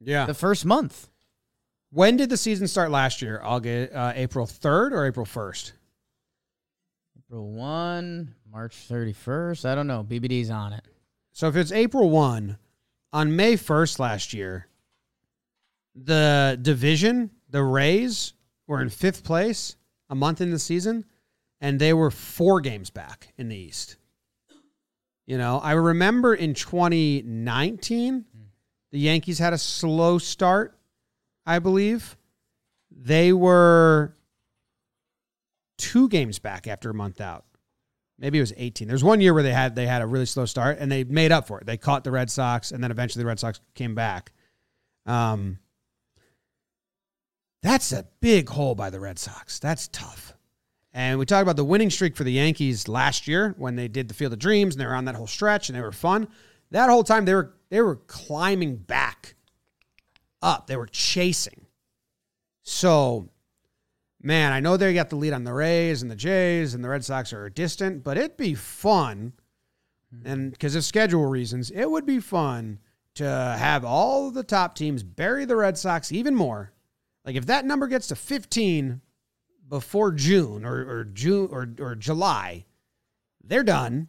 [0.00, 0.26] Yeah.
[0.26, 1.08] The first month.
[1.90, 3.40] when did the season start last year?
[3.42, 5.72] August uh, April 3rd or April 1st?
[7.18, 9.64] April 1, March 31st.
[9.64, 10.04] I don't know.
[10.08, 10.84] BBD's on it.
[11.32, 12.56] So if it's April 1,
[13.12, 14.66] on May 1st last year,
[15.94, 18.34] the division, the Rays
[18.66, 19.76] were in 5th place
[20.08, 21.04] a month in the season
[21.60, 23.96] and they were 4 games back in the East.
[25.26, 28.24] You know, I remember in 2019
[28.90, 30.76] the Yankees had a slow start,
[31.46, 32.16] I believe.
[32.90, 34.14] They were
[35.78, 37.44] 2 games back after a month out
[38.20, 38.86] maybe it was 18.
[38.86, 41.32] There's one year where they had they had a really slow start and they made
[41.32, 41.66] up for it.
[41.66, 44.32] They caught the Red Sox and then eventually the Red Sox came back.
[45.06, 45.58] Um,
[47.62, 49.58] that's a big hole by the Red Sox.
[49.58, 50.34] That's tough.
[50.92, 54.08] And we talked about the winning streak for the Yankees last year when they did
[54.08, 56.28] the Field of Dreams and they were on that whole stretch and they were fun.
[56.70, 59.34] That whole time they were they were climbing back
[60.42, 60.66] up.
[60.66, 61.66] They were chasing.
[62.62, 63.30] So
[64.22, 66.88] man, I know they got the lead on the Rays and the Jays, and the
[66.88, 69.32] Red Sox are distant, but it'd be fun.
[70.24, 72.80] And because of schedule reasons, it would be fun
[73.14, 76.72] to have all the top teams bury the Red Sox even more.
[77.24, 79.00] Like if that number gets to 15
[79.70, 82.66] before June or, or June or, or July,
[83.42, 84.08] they're done.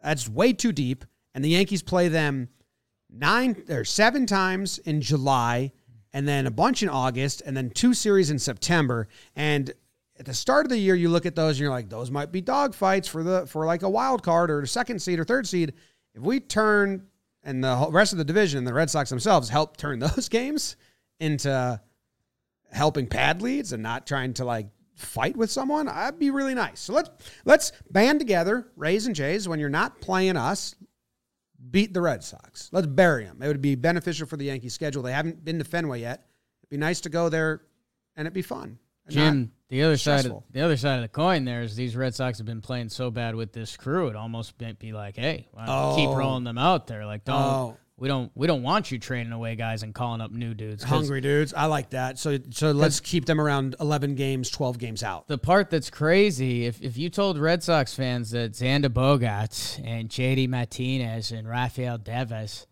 [0.00, 1.04] That's way too deep.
[1.34, 2.50] And the Yankees play them
[3.10, 5.72] nine or seven times in July
[6.12, 9.08] and then a bunch in August, and then two series in September.
[9.34, 9.72] And
[10.16, 12.30] at the start of the year, you look at those and you're like, those might
[12.30, 15.24] be dog fights for the for like a wild card or a second seed or
[15.24, 15.72] third seed.
[16.14, 17.08] If we turn
[17.42, 20.76] and the rest of the division, and the Red Sox themselves, help turn those games
[21.18, 21.80] into
[22.70, 26.80] helping pad leads and not trying to like fight with someone, that'd be really nice.
[26.80, 27.10] So let's
[27.44, 29.48] let's band together, Rays and Jays.
[29.48, 30.74] When you're not playing us,
[31.70, 32.68] beat the Red Sox.
[32.72, 33.40] Let's bury them.
[33.42, 35.02] It would be beneficial for the Yankees schedule.
[35.02, 36.26] They haven't been to Fenway yet.
[36.62, 37.62] It'd be nice to go there,
[38.16, 38.78] and it'd be fun.
[39.06, 42.14] Jim, the other side of the other side of the coin there is these Red
[42.14, 44.08] Sox have been playing so bad with this crew.
[44.08, 46.16] It almost might be like, hey, we keep Oh.
[46.16, 47.04] rolling them out there.
[47.04, 47.76] Like, don't Oh.
[47.96, 50.82] We don't we don't want you trading away guys and calling up new dudes.
[50.82, 51.54] hungry dudes.
[51.54, 52.18] I like that.
[52.18, 55.28] So so let's keep them around 11 games, 12 games out.
[55.28, 60.08] The part that's crazy, if if you told Red Sox fans that Xander Bogaerts and
[60.08, 62.66] JD Martinez and Rafael Devers,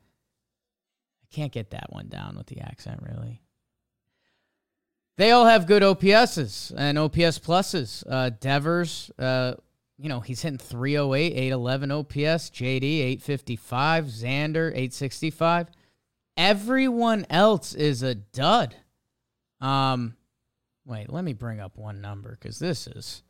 [1.22, 3.42] I can't get that one down with the accent really.
[5.18, 8.02] They all have good OPSs and OPS pluses.
[8.08, 9.54] Uh, Devers, uh,
[10.02, 12.50] you know, he's hitting 308, 811 OPS.
[12.50, 14.04] JD, 855.
[14.06, 15.68] Xander, 865.
[16.36, 18.74] Everyone else is a dud.
[19.60, 20.16] Um,
[20.84, 23.22] wait, let me bring up one number because this is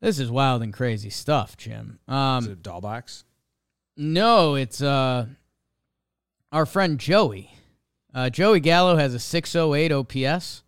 [0.00, 2.00] this is wild and crazy stuff, Jim.
[2.08, 3.24] Is Um, it Dalbec's?
[3.96, 5.26] no, it's uh
[6.50, 7.54] our friend Joey.
[8.12, 10.62] Uh, Joey Gallo has a 608 OPS.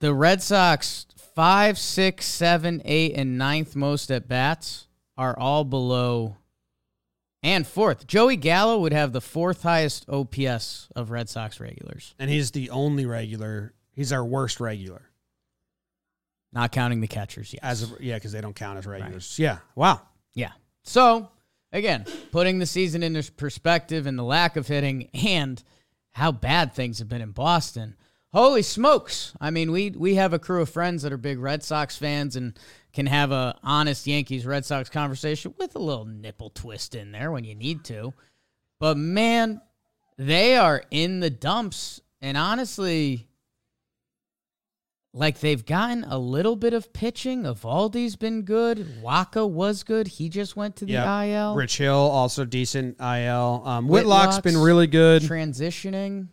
[0.00, 1.06] The Red Sox
[1.38, 6.36] five, six, seven, eight, and ninth most at bats are all below
[7.44, 8.08] and fourth.
[8.08, 12.70] Joey Gallo would have the fourth highest OPS of Red Sox regulars, And he's the
[12.70, 13.72] only regular.
[13.92, 15.02] He's our worst regular.
[16.52, 17.62] not counting the catchers yet.
[17.62, 19.38] As of, yeah, because they don't count as regulars.
[19.38, 19.58] Yeah.
[19.76, 20.00] Wow.
[20.34, 20.50] Yeah.
[20.82, 21.30] So,
[21.70, 25.62] again, putting the season into perspective and the lack of hitting and
[26.10, 27.94] how bad things have been in Boston.
[28.38, 29.32] Holy smokes.
[29.40, 32.36] I mean, we we have a crew of friends that are big Red Sox fans
[32.36, 32.56] and
[32.92, 37.32] can have a honest Yankees Red Sox conversation with a little nipple twist in there
[37.32, 38.14] when you need to.
[38.78, 39.60] But man,
[40.18, 43.26] they are in the dumps and honestly
[45.12, 47.42] like they've gotten a little bit of pitching.
[47.42, 49.02] Eovaldi's been good.
[49.02, 50.06] Wacha was good.
[50.06, 51.22] He just went to the Yeah.
[51.22, 51.56] IL.
[51.56, 53.62] Rich Hill, also decent IL.
[53.64, 55.22] Um, Whitlock's Whitlock's been really good.
[55.22, 56.28] Transitioning.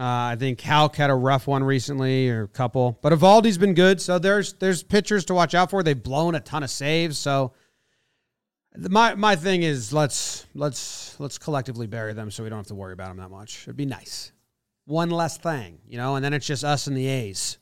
[0.00, 2.98] Uh, I think Houck had a rough one recently, or a couple.
[3.02, 4.00] But Eovaldi's been good.
[4.00, 5.82] So there's there's pitchers to watch out for.
[5.82, 7.18] They've blown a ton of saves.
[7.18, 7.52] So
[8.72, 12.66] the- my my thing is let's let's let's collectively bury them so we don't have
[12.68, 13.64] to worry about them that much.
[13.64, 14.32] It'd be nice.
[14.86, 17.58] One less thing, you know, and then it's just us and the A's.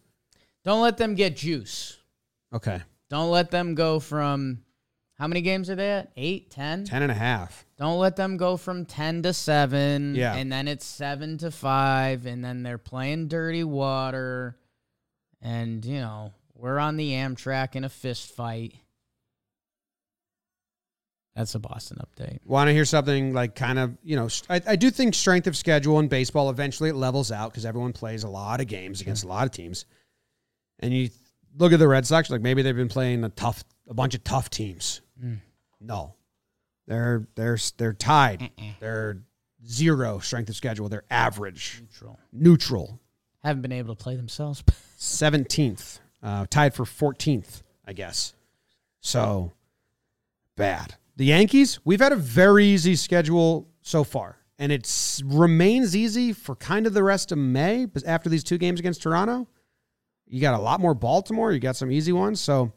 [0.64, 1.98] Don't let them get juice.
[2.54, 2.80] Okay.
[3.10, 4.62] Don't let them go from
[5.14, 6.12] how many games are they at?
[6.16, 6.84] Eight, ten?
[6.84, 7.66] Ten and a half.
[7.78, 10.14] Don't let them go from ten to seven.
[10.14, 10.34] Yeah.
[10.34, 14.58] And then it's seven to five, and then they're playing dirty water.
[15.40, 18.74] And, you know, we're on the Amtrak in a fist fight.
[21.36, 22.38] That's a Boston update.
[22.44, 25.56] Want to hear something like kind of, you know, I, I do think strength of
[25.56, 29.22] schedule in baseball eventually it levels out because everyone plays a lot of games against
[29.22, 29.84] a lot of teams.
[30.80, 31.10] And you
[31.56, 34.24] look at the Red Sox, like maybe they've been playing a tough, a bunch of
[34.24, 35.00] tough teams.
[35.22, 35.38] Mm.
[35.80, 36.16] No,
[36.88, 38.50] they're they're they're tied.
[38.80, 39.18] They're
[39.66, 40.88] zero strength of schedule.
[40.88, 42.18] They're average, Neutral.
[42.32, 43.00] neutral,
[43.44, 44.64] Haven't been able to play themselves.
[44.96, 48.32] seventeenth, uh, tied for fourteenth, I guess.
[49.00, 49.52] So
[50.56, 50.94] bad.
[51.16, 56.54] The Yankees, we've had a very easy schedule so far, and it remains easy for
[56.56, 57.84] kind of the rest of May.
[57.84, 59.46] But after these two games against Toronto,
[60.26, 61.52] you got a lot more Baltimore.
[61.52, 62.40] You got some easy ones.
[62.40, 62.72] So,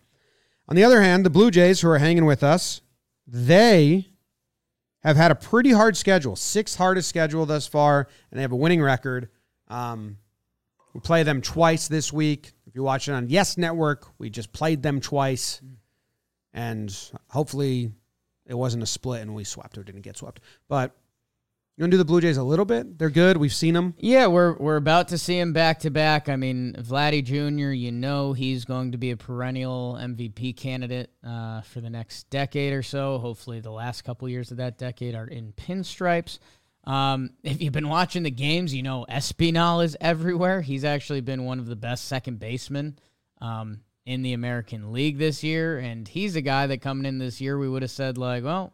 [0.67, 2.81] on the other hand, the Blue Jays, who are hanging with us,
[3.27, 4.07] they
[5.03, 8.57] have had a pretty hard schedule, sixth hardest schedule thus far, and they have a
[8.57, 9.29] winning record.
[9.67, 10.17] Um,
[10.93, 12.51] we play them twice this week.
[12.67, 15.61] If you're watching on Yes Network, we just played them twice,
[16.53, 16.95] and
[17.29, 17.91] hopefully
[18.45, 20.41] it wasn't a split and we swept or didn't get swept.
[20.67, 20.95] But
[21.81, 22.99] you want to do the Blue Jays a little bit?
[22.99, 23.37] They're good.
[23.37, 23.95] We've seen them.
[23.97, 26.29] Yeah, we're we're about to see him back to back.
[26.29, 27.71] I mean, Vladdy Jr.
[27.71, 32.73] You know he's going to be a perennial MVP candidate uh, for the next decade
[32.73, 33.17] or so.
[33.17, 36.37] Hopefully, the last couple years of that decade are in pinstripes.
[36.83, 40.61] Um, if you've been watching the games, you know Espinal is everywhere.
[40.61, 42.99] He's actually been one of the best second basemen
[43.41, 47.41] um, in the American League this year, and he's a guy that coming in this
[47.41, 48.71] year we would have said like, well,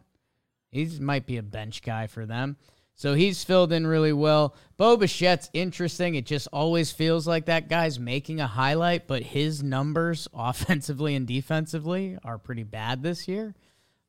[0.71, 2.57] He's might be a bench guy for them.
[2.97, 4.55] So he's filled in really well.
[4.75, 6.15] Bo Bichette's interesting.
[6.15, 11.27] It just always feels like that guy's making a highlight, but his numbers offensively and
[11.27, 13.53] defensively are pretty bad this year.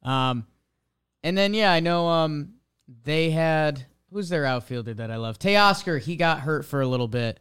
[0.03, 0.47] Um,
[1.23, 2.55] and then yeah, I know um
[3.05, 5.39] they had who's their outfielder that I love?
[5.39, 7.41] Teoscar, he got hurt for a little bit,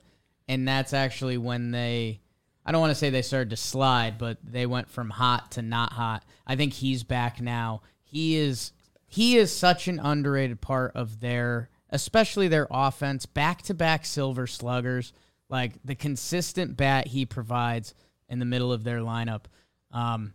[0.50, 2.20] and that's actually when they
[2.66, 5.62] I don't want to say they started to slide, but they went from hot to
[5.62, 6.26] not hot.
[6.46, 7.84] I think he's back now.
[8.04, 8.74] He is
[9.08, 13.26] he is such an underrated part of their, especially their offense.
[13.26, 15.14] Back to back silver sluggers,
[15.50, 17.96] like the consistent bat he provides
[18.28, 19.46] in the middle of their lineup.
[19.92, 20.34] Um,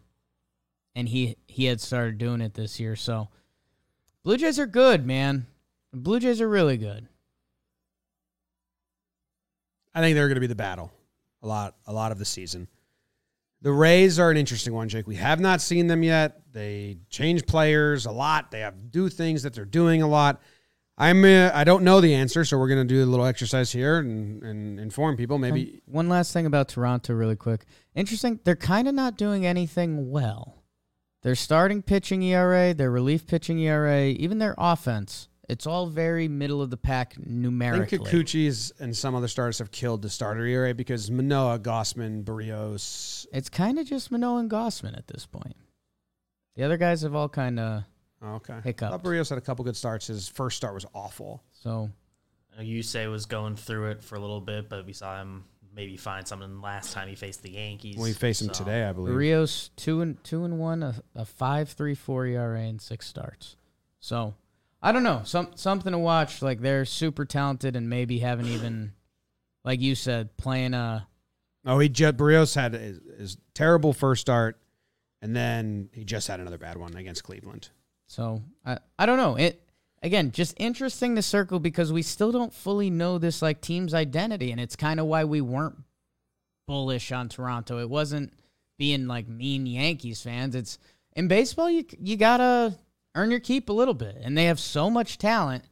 [0.94, 2.96] and he he had started doing it this year.
[2.96, 3.28] So
[4.22, 5.46] Blue Jays are good, man.
[5.92, 7.06] Blue Jays are really good.
[9.94, 10.90] I think they're going to be the battle
[11.42, 12.68] a lot, a lot of the season.
[13.62, 15.06] The Rays are an interesting one, Jake.
[15.06, 16.42] We have not seen them yet.
[16.52, 18.50] They change players a lot.
[18.50, 20.42] They have do things that they're doing a lot.
[20.98, 23.98] I'm uh, I don't know the answer, so we're to do a little exercise here
[23.98, 25.38] and, and inform people.
[25.38, 27.64] Maybe One last thing about Toronto, really quick.
[27.94, 28.40] Interesting.
[28.44, 30.62] They're kind of not doing anything well.
[31.22, 35.28] Their starting pitching ERA, their relief pitching ERA, even their offense.
[35.52, 37.84] It's all very middle of the pack numerically.
[37.84, 38.24] I think numerically.
[38.24, 43.26] Kikuchi's and some other starters have killed the starter ERA because Manoah, Gausman, Berrios.
[43.34, 45.56] It's kind of just Manoah and Gausman at this point.
[46.56, 47.84] The other guys have all kind of
[48.24, 48.60] okay.
[48.64, 49.04] Hiccuped.
[49.04, 50.06] Berrios had a couple good starts.
[50.06, 51.42] His first start was awful.
[51.52, 51.90] so.
[52.60, 56.26] Yusei was going through it for a little bit, but we saw him maybe find
[56.26, 57.96] something last time he faced the Yankees.
[57.96, 59.14] We faced him today, I believe.
[59.14, 63.56] Rios two and two and one, a, a five three four ERA and six starts.
[64.00, 64.34] So
[64.82, 66.42] I don't know, some something to watch.
[66.42, 68.92] Like they're super talented and maybe haven't even,
[69.64, 71.06] like you said, playing a
[71.64, 74.60] Oh, he just Berrios had his, his terrible first start,
[75.20, 77.70] and then he just had another bad one against Cleveland.
[78.08, 79.36] So I I don't know.
[79.36, 79.62] It
[80.02, 84.50] again just interesting to circle because we still don't fully know this like team's identity,
[84.50, 85.76] and it's kind of why we weren't
[86.66, 87.78] bullish on Toronto.
[87.78, 88.32] It wasn't
[88.76, 90.56] being like mean Yankees fans.
[90.56, 90.78] It's
[91.14, 92.74] in baseball you you gotta
[93.14, 95.64] earn your keep a little bit, and they have so much talent.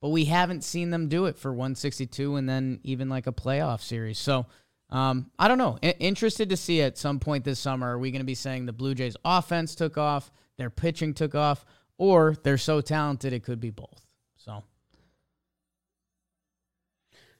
[0.00, 3.80] But we haven't seen them do it for 162 and then even like a playoff
[3.82, 4.18] series.
[4.18, 4.46] So
[4.90, 5.78] um, I don't know.
[5.82, 7.94] I- interested to see at some point this summer.
[7.94, 11.36] Are we going to be saying the Blue Jays offense took off, their pitching took
[11.36, 11.64] off,
[11.98, 14.04] or they're so talented it could be both?
[14.36, 14.64] So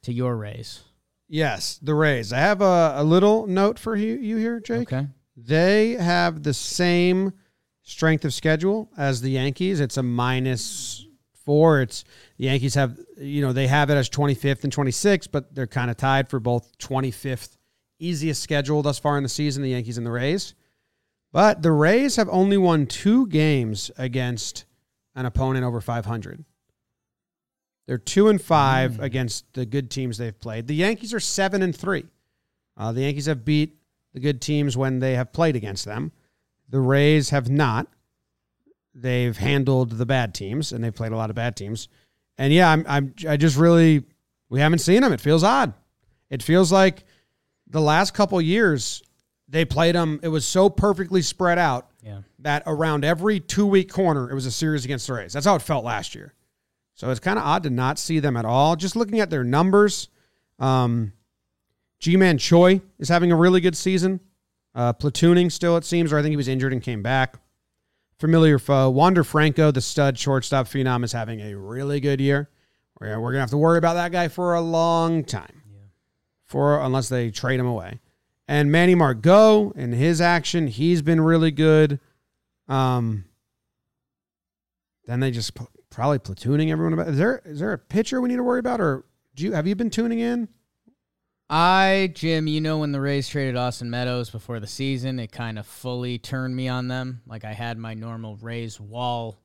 [0.03, 0.81] to your Rays.
[1.29, 2.33] Yes, the Rays.
[2.33, 4.93] I have a, a little note for you, you here, Jake.
[4.93, 5.07] Okay.
[5.37, 7.33] They have the same
[7.93, 9.81] strength of schedule as the Yankees.
[9.81, 11.07] It's a minus
[11.45, 11.83] four.
[11.83, 12.05] It's
[12.39, 15.91] the Yankees have, you know, they have it as 25th and 26th, but they're kind
[15.91, 17.57] of tied for both 25th
[17.99, 20.55] easiest schedule thus far in the season, the Yankees and the Rays.
[21.33, 24.65] But the Rays have only won two games against
[25.15, 26.45] an opponent over 500.
[27.87, 30.67] They're two and five against the good teams they've played.
[30.67, 32.05] The Yankees are seven and three.
[32.77, 33.79] Uh, the Yankees have beat
[34.13, 36.13] the good teams when they have played against them.
[36.73, 37.87] The Rays have not.
[38.95, 41.89] They've handled the bad teams, and they've played a lot of bad teams.
[42.39, 44.03] And yeah, I'm, I'm I just really
[44.49, 45.13] we haven't seen them.
[45.13, 45.73] It feels odd.
[46.31, 47.05] It feels like
[47.69, 49.03] the last couple years
[49.49, 50.19] they played them.
[50.23, 52.23] It was so perfectly spread out Yeah.
[52.41, 55.33] that around every two week corner it was a series against the Rays.
[55.35, 56.33] That's how it felt last year.
[56.95, 58.77] So it's kind of odd to not see them at all.
[58.77, 60.09] Just looking at their numbers,
[60.59, 61.13] um,
[61.99, 64.21] Ji-Man Choi is having a really good season.
[64.75, 67.37] Uh, platooning still, it seems, or I think he was injured and came back.
[68.19, 68.89] Familiar foe.
[68.89, 72.49] Wander Franco, the stud shortstop phenom, is having a really good year.
[73.01, 75.63] We're, we're going to have to worry about that guy for a long time.
[76.45, 78.01] For unless they trade him away.
[78.47, 81.99] And Manny Margot in his action, he's been really good.
[82.69, 83.25] Um,
[85.07, 85.57] then they just
[85.91, 87.09] probably platooning everyone about.
[87.09, 89.05] Is there is there a pitcher we need to worry about, or
[89.35, 90.49] do you have you been tuning in?
[91.55, 95.59] I, Jim, you know, when the Rays traded Austin Meadows before the season, it kind
[95.59, 97.21] of fully turned me on them.
[97.27, 99.37] Like I had my normal Rays wall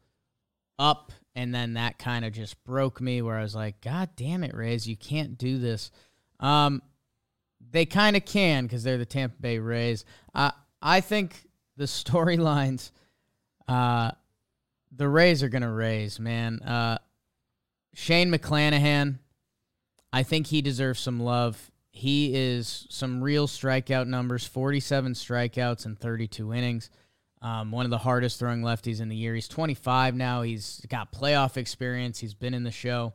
[0.80, 4.46] up, and then that kind of just broke me where I was like, God damn
[4.46, 5.92] it, Rays, you can't do this.
[6.40, 6.82] Um,
[7.72, 10.06] they kind of can because they're the Tampa Bay Rays.
[10.34, 12.92] I I think the storylines,
[13.68, 14.12] uh,
[14.96, 16.62] the Rays are gonna raise, man.
[16.62, 17.00] Uh,
[17.94, 19.20] Shane McClanahan,
[20.14, 21.70] I think he deserves some love.
[21.98, 26.92] He is some real strikeout numbers 47 strikeouts and 32 innings.
[27.42, 29.34] Um, one of the hardest throwing lefties in the year.
[29.34, 30.44] He's 25 now.
[30.44, 32.20] He's got playoff experience.
[32.20, 33.14] He's been in the show.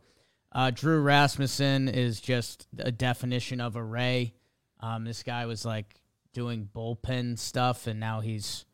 [0.51, 4.35] Uh, Drew Rasmussen is just a definition of a Ray.
[4.81, 6.01] Um, this guy was like
[6.33, 8.65] doing bullpen stuff, and now he's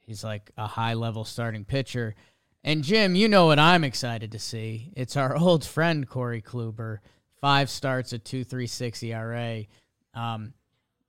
[0.00, 2.14] he's like a high level starting pitcher.
[2.62, 4.92] And Jim, you know what I'm excited to see?
[4.96, 6.98] It's our old friend Corey Kluber,
[7.44, 9.64] five starts at two three six ERA.
[10.14, 10.54] Um,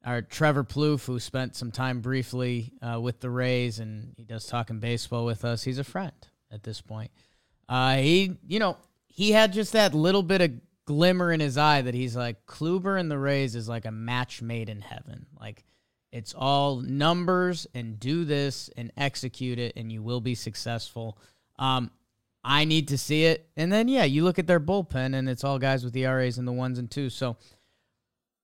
[0.04, 4.46] our Trevor Plouffe, who spent some time briefly uh, with the Rays, and he does
[4.46, 5.64] talking baseball with us.
[5.64, 6.12] He's a friend
[6.52, 7.10] at this point.
[7.70, 8.76] Uh, he, you know,
[9.08, 10.52] he had just that little bit of
[10.84, 14.42] glimmer in his eye that he's like Kluber and the Rays is like a match
[14.42, 15.28] made in heaven.
[15.40, 15.64] Like
[16.12, 21.18] it's all numbers and do this and execute it, and you will be successful.
[21.58, 21.92] Um,
[22.48, 23.50] I need to see it.
[23.58, 26.46] And then, yeah, you look at their bullpen, and it's all guys with ERAs in
[26.46, 27.16] the ones and twos.
[27.16, 27.38] So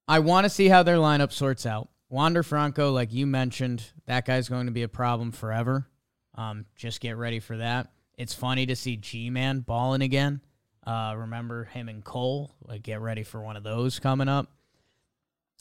[0.08, 1.89] I want to see how their lineup sorts out.
[2.10, 5.88] Wander Franco, like you mentioned, that guy's going to be a problem forever.
[6.34, 7.91] Um, just get ready for that.
[8.18, 10.41] It's funny to see Ji-Man balling again.
[10.86, 12.56] Uh, remember him and Cole?
[12.66, 14.49] Like, get ready for one of those coming up.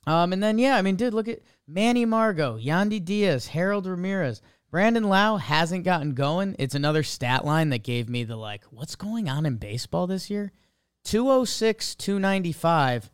[0.06, 4.40] Um, and then yeah, I mean, dude, look at Manny Margot, Yandy Diaz, Harold Ramirez.
[4.70, 6.54] Brandon Lowe hasn't gotten going.
[6.58, 10.30] It's another stat line that gave me the like, what's going on in baseball this
[10.30, 10.52] year?
[11.04, 13.10] 206, 295,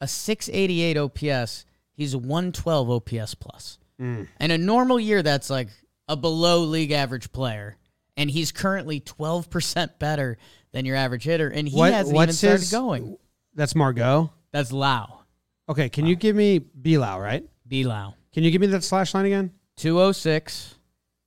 [0.00, 1.64] a 688 OPS.
[1.92, 3.78] He's 112 OPS plus.
[4.00, 4.26] Mm.
[4.40, 5.68] In a normal year, that's like
[6.08, 7.76] a below league average player.
[8.16, 10.36] And he's currently 12% better
[10.72, 11.48] than your average hitter.
[11.48, 13.16] And he What- hasn't even started his- going.
[13.54, 14.32] That's Margot.
[14.52, 15.20] That's Lowe.
[15.68, 17.44] Okay, can you give me B Lowe, right?
[17.68, 18.14] B Lowe.
[18.32, 19.52] Can you give me that slash line again?
[19.82, 20.76] 206.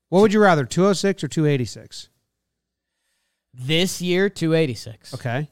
[0.07, 2.07] What would you rather, 206 or 286?
[3.53, 5.13] This year, 286.
[5.13, 5.49] Okay.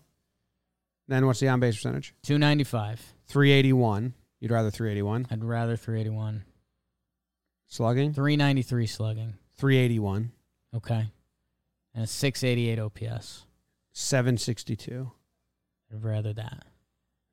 [1.10, 2.14] Then what's the on base percentage?
[2.24, 3.01] 295.
[3.28, 4.14] 381.
[4.39, 5.28] You'd rather 381.
[5.30, 6.45] I'd rather 381.
[7.68, 8.14] Slugging?
[8.14, 9.34] 393 slugging.
[9.58, 10.32] 381.
[10.74, 11.12] Okay.
[11.93, 13.45] And a 688 OPS.
[13.91, 15.12] 762.
[15.91, 16.64] I'd rather that.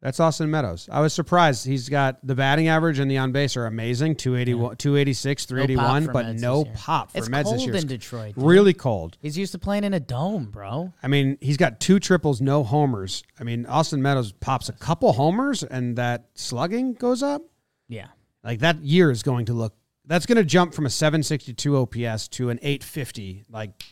[0.03, 0.89] That's Austin Meadows.
[0.91, 1.67] I was surprised.
[1.67, 5.67] He's got the batting average and the on base are amazing 281, 286, No pop
[5.67, 6.75] 381, for but Meds no this year.
[6.79, 7.75] pop for It's Meds cold this year.
[7.77, 8.35] in Detroit.
[8.35, 8.45] dude.
[8.45, 9.19] Really cold.
[9.21, 10.93] He's used to playing in a dome, bro.
[11.03, 13.23] I mean, he's got two triples, no homers.
[13.39, 17.43] I mean, Austin Meadows pops a couple homers and that slugging goes up.
[17.89, 18.07] Yeah.
[18.43, 19.75] Like that year is going to look
[20.07, 23.45] that's going to jump from a 762 OPS to an 850.
[23.51, 23.85] Like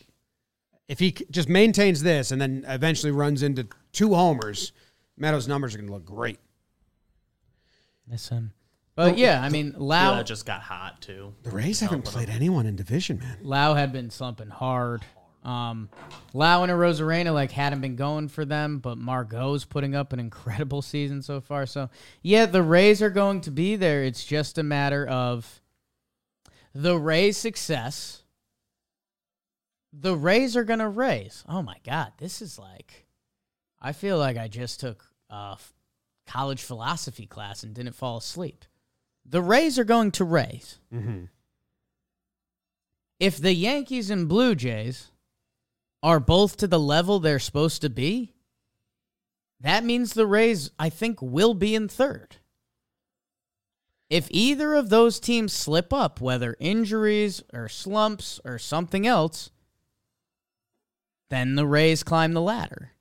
[0.89, 4.73] if he just maintains this and then eventually runs into two homers,
[5.19, 6.39] Meadows' numbers are going to look great.
[8.07, 8.53] That's him.
[8.95, 11.33] But yeah, I mean, Yeah, Lowe that just got hot too.
[11.45, 13.39] The Rays haven't played anyone in division, man.
[13.43, 15.05] Lowe had been slumping hard.
[15.45, 15.89] Um,
[16.35, 20.83] Lowe and Arozarena like hadn't been going for them, but Margot's putting up an incredible
[20.83, 21.65] season so far.
[21.65, 21.91] So
[22.23, 24.03] yeah, the Rays are going to be there.
[24.03, 25.61] It's just a matter of
[26.75, 28.25] the Rays' success.
[29.93, 31.45] The Rays are gonna raise.
[31.49, 33.07] Oh my God, this is like,
[33.81, 35.73] I feel like I just took f-
[36.27, 38.65] college philosophy class and didn't fall asleep.
[39.25, 41.25] The Rays are going to raise Mm-hmm.
[43.21, 45.11] if the Yankees and Blue Jays
[46.03, 48.35] are both to the level they're supposed to be,
[49.61, 52.37] that means the Rays, I think, will be in third.
[54.09, 59.51] If either of those teams slip up, whether injuries or slumps or something else,
[61.29, 62.93] then the Rays climb the ladder.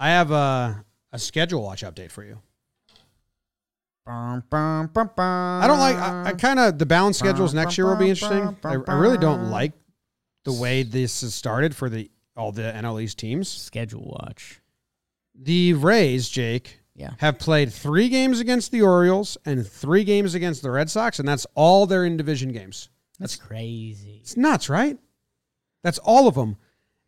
[0.00, 2.38] I have a, a schedule watch update for you.
[4.06, 5.96] I don't like.
[5.96, 8.56] I, I kind of the balance schedules next year will be interesting.
[8.64, 9.72] I, I really don't like
[10.44, 13.48] the way this has started for the all the NL East teams.
[13.48, 14.60] schedule watch.
[15.34, 17.12] The Rays, Jake, Yeah.
[17.18, 21.28] have played three games against the Orioles and three games against the Red Sox, and
[21.28, 22.88] that's all their in division games.
[23.20, 24.18] That's crazy.
[24.20, 24.98] It's nuts, right?
[25.84, 26.56] That's all of them.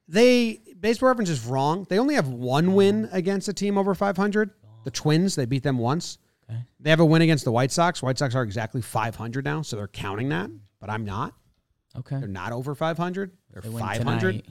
[0.07, 1.87] They baseball reference is wrong.
[1.89, 4.51] They only have one win against a team over 500.
[4.85, 6.19] The Twins, they beat them once.
[6.51, 6.61] Okay.
[6.79, 8.03] They have a win against the White Sox.
[8.03, 11.33] White Sox are exactly 500 now, so they're counting that, but I'm not.
[11.97, 12.19] Okay.
[12.19, 13.31] They're not over 500.
[13.51, 14.21] They're They 500.
[14.33, 14.47] tonight.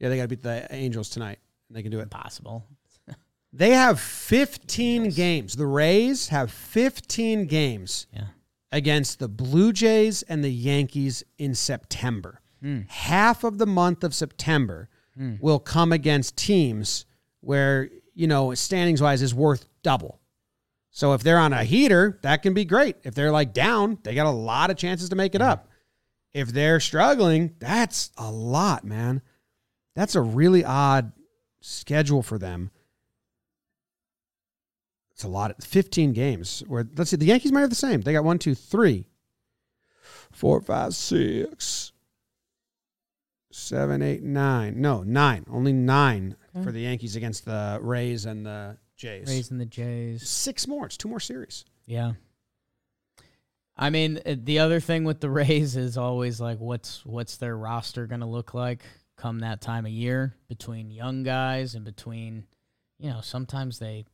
[0.00, 1.38] Yeah, they got to beat the Angels tonight.
[1.68, 2.02] and They can do it.
[2.02, 2.66] Impossible.
[3.52, 5.54] They have 15 games.
[5.56, 8.24] The Rays have 15 games Yeah.
[8.72, 12.42] against the Blue Jays and the Yankees in September.
[12.60, 12.80] Hmm.
[12.88, 15.36] Half of the month of September Hmm.
[15.40, 17.06] will come against teams
[17.40, 20.20] where, you know, standings wise is worth double.
[20.90, 22.96] So if they're on a heater, that can be great.
[23.04, 25.48] If they're like down, they got a lot of chances to make it hmm.
[25.48, 25.68] up.
[26.34, 29.22] If they're struggling, that's a lot, man.
[29.94, 31.12] That's a really odd
[31.62, 32.70] schedule for them.
[35.12, 35.52] It's a lot.
[35.52, 36.62] Of, 15 games.
[36.66, 38.02] Where let's see, the Yankees might have the same.
[38.02, 39.06] They got one, two, three,
[40.30, 41.92] four, five, six,
[43.50, 44.80] seven, eight, nine.
[44.80, 45.44] No, nine.
[45.50, 49.28] Only nine for the Yankees against the Rays and the Jays.
[49.28, 50.28] Rays and the Jays.
[50.28, 50.86] Six more.
[50.86, 51.64] It's two more series.
[51.86, 52.12] Yeah.
[53.76, 57.56] I mean, uh, the other thing with the Rays is always like, what's what's their
[57.56, 58.82] roster going to look like
[59.16, 62.44] come that time of year between young guys and between,
[62.98, 64.04] you know, sometimes they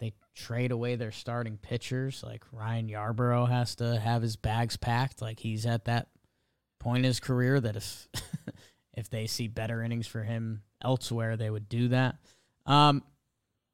[0.00, 2.22] they trade away their starting pitchers.
[2.22, 5.20] Like Ryan Yarbrough has to have his bags packed.
[5.22, 6.08] Like he's at that
[6.82, 8.08] point in his career that if
[8.94, 12.16] if they see better innings for him elsewhere, they would do that.
[12.66, 13.02] Um,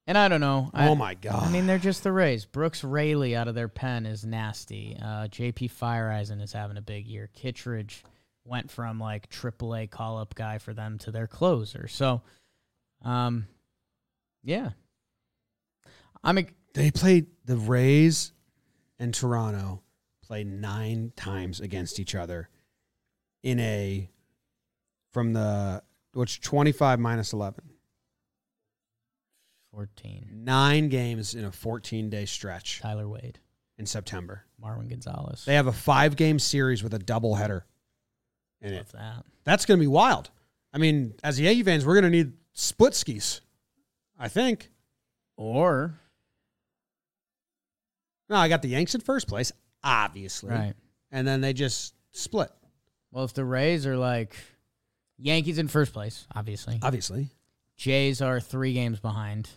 [0.06, 0.70] and I don't know.
[0.72, 1.42] I, oh my God.
[1.42, 2.46] I mean, they're just the Rays.
[2.46, 4.96] Brooks Raley out of their pen is nasty.
[5.00, 7.28] Uh, JP Feyereisen is having a big year.
[7.34, 8.04] Kittredge,
[8.44, 11.86] went from like AAA call up guy for them to their closer.
[11.88, 12.22] So,
[13.04, 13.46] um,
[14.42, 14.70] yeah,
[16.22, 16.38] I'm.
[16.38, 18.32] ex- They played the Rays
[18.98, 19.82] and Toronto
[20.22, 22.48] played nine times against each other
[23.42, 24.10] in a
[25.12, 25.82] from the
[26.12, 27.62] which 25 minus 11
[29.72, 30.28] 14.
[30.32, 33.38] nine games in a 14 day stretch Tyler Wade,
[33.76, 34.44] in September.
[34.62, 35.44] Marwin Gonzalez.
[35.44, 37.62] They have a five game series with a doubleheader
[38.60, 38.88] in it.
[38.88, 39.24] That.
[39.44, 40.30] That's going to be wild.
[40.72, 43.40] I mean, as the Yankee fans, we're going to need split skis.
[44.18, 44.70] I think.
[45.36, 46.00] Or
[48.28, 49.52] No, I got the Yanks in first place,
[49.84, 50.50] obviously.
[50.50, 50.74] right.
[51.12, 52.50] And then they just split,
[53.10, 54.36] Well, if the Rays are like
[55.18, 56.78] Yankees in first place, obviously.
[56.82, 57.28] obviously.
[57.76, 59.48] Jays are three games behind.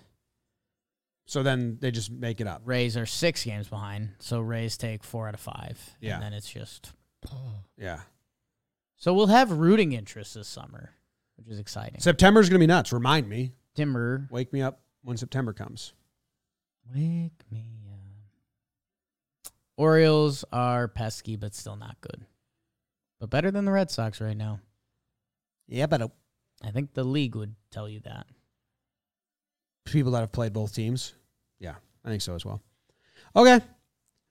[1.26, 2.62] So then they just make it up.
[2.66, 4.10] Rays are six games behind.
[4.20, 5.80] So Rays take four out of five.
[6.00, 6.16] Yeah.
[6.16, 6.92] And then it's just.
[7.78, 8.02] Yeah.
[8.98, 10.92] So we'll have rooting interest this summer,
[11.36, 12.00] which is exciting.
[12.00, 12.94] September's going to be nuts.
[12.94, 13.54] Remind me.
[13.74, 14.28] Timber.
[14.30, 15.94] Wake me up when September comes.
[16.94, 19.52] Wake me up.
[19.78, 22.26] Orioles are pesky, but still not good.
[23.22, 24.60] But better than the Red Sox right now.
[25.68, 26.08] Yeah, but uh,
[26.64, 28.26] I think the league would tell you that.
[29.86, 31.14] people that have played both teams.
[31.60, 32.64] Yeah, I think so as well.
[33.36, 33.60] Okay.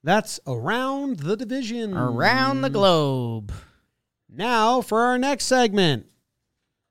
[0.03, 1.95] That's around the division.
[1.95, 3.53] Around the globe.
[4.29, 6.07] Now for our next segment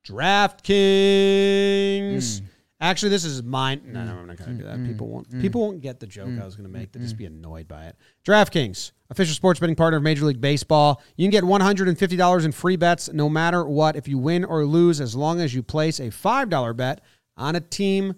[0.07, 2.41] DraftKings.
[2.83, 3.83] Actually, this is mine.
[3.85, 4.79] No, no, I'm not going to do that.
[4.79, 5.31] Mm, people mm, won't.
[5.31, 5.41] Mm.
[5.43, 6.93] People won't get the joke I was going to make.
[6.93, 7.97] They'll just be annoyed by it.
[8.25, 11.03] DraftKings, official sports betting partner of Major League Baseball.
[11.17, 14.99] You can get $150 in free bets no matter what if you win or lose,
[15.01, 17.03] as long as you place a $5 bet
[17.37, 18.15] on a team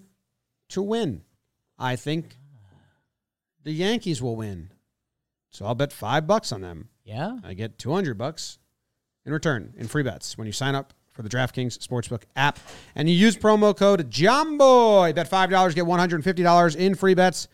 [0.69, 1.23] to win.
[1.77, 2.37] I think
[3.65, 4.71] the Yankees will win,
[5.51, 6.89] so I'll bet five bucks on them.
[7.05, 7.39] Yeah.
[7.43, 8.59] I get 200 bucks
[9.27, 12.59] in return in free bets when you sign up for the DraftKings Sportsbook app
[12.95, 15.15] and you use promo code JOMBOY.
[15.15, 17.49] Bet $5, get $150 in free bets.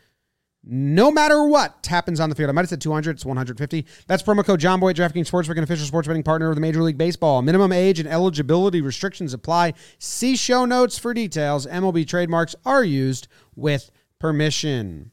[0.65, 2.51] No matter what happens on the field.
[2.51, 3.87] I might have said 200, it's 150.
[4.07, 6.99] That's promo code JOMBOY, DraftKings Sportsbook, an official sports betting partner of the Major League
[6.99, 7.43] Baseball.
[7.43, 9.75] Minimum age and eligibility restrictions apply.
[9.99, 11.67] See show notes for details.
[11.67, 15.13] MLB trademarks are used with permission.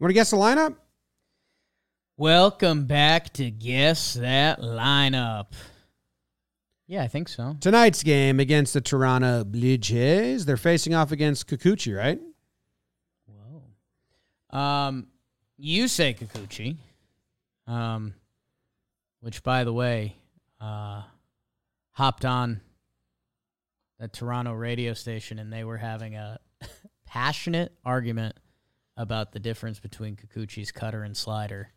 [0.00, 0.76] Want to guess the lineup?
[2.16, 5.46] Welcome back to Guess That Lineup.
[6.90, 7.54] Yeah, I think so.
[7.60, 12.20] Tonight's game against the Toronto Blue Jays, they're facing off against Kikuchi, right?
[13.26, 14.58] Whoa.
[14.58, 15.06] Um,
[15.56, 16.78] you say Kikuchi,
[17.68, 18.14] um,
[19.20, 20.16] which by the way,
[20.60, 21.02] uh,
[21.92, 22.60] hopped on
[24.00, 26.40] the Toronto radio station and they were having a
[27.06, 28.34] passionate argument
[28.96, 31.70] about the difference between Kikuchi's cutter and slider.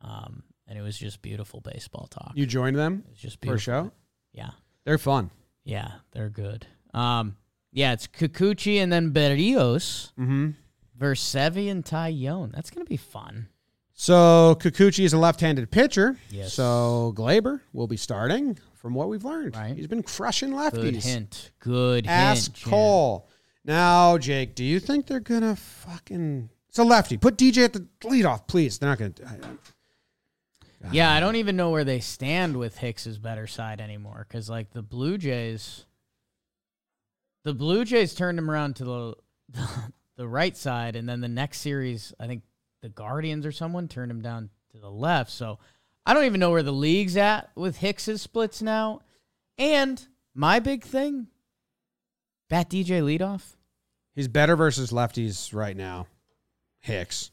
[0.00, 2.32] Um, and it was just beautiful baseball talk.
[2.34, 3.92] You joined them it was just for a show?
[4.32, 4.50] Yeah.
[4.84, 5.30] They're fun.
[5.64, 6.66] Yeah, they're good.
[6.94, 7.36] Um,
[7.72, 10.50] yeah, it's Kikuchi and then Berrios Mm-hmm.
[10.96, 12.52] versus Sevi and Taillon.
[12.52, 13.48] That's gonna be fun.
[13.92, 16.16] So Kikuchi is a left-handed pitcher.
[16.30, 16.54] Yes.
[16.54, 19.54] So Gleyber will be starting, from what we've learned.
[19.54, 19.76] Right.
[19.76, 21.04] He's been crushing Good lefties.
[21.04, 21.50] hint.
[21.58, 22.54] Good Ask hint.
[22.56, 22.70] Jen.
[22.70, 23.28] Cole.
[23.64, 26.48] Now, Jake, do you think they're gonna fucking?
[26.70, 27.18] It's a lefty.
[27.18, 28.78] Put DJ at the leadoff, please.
[28.78, 29.12] They're not gonna.
[29.26, 29.50] I- I-
[30.92, 34.24] Yeah, I don't even know where they stand with Hicks's better side anymore.
[34.26, 35.84] Because like the Blue Jays,
[37.44, 38.84] the Blue Jays turned him around to
[39.50, 39.64] the
[40.16, 42.42] the right side, and then the next series, I think
[42.82, 45.30] the Guardians or someone turned him down to the left.
[45.30, 45.58] So
[46.06, 49.00] I don't even know where the league's at with Hicks's splits now.
[49.58, 50.02] And
[50.34, 51.28] my big thing,
[52.48, 53.56] bat DJ leadoff.
[54.14, 56.06] He's better versus lefties right now.
[56.80, 57.30] Hicks.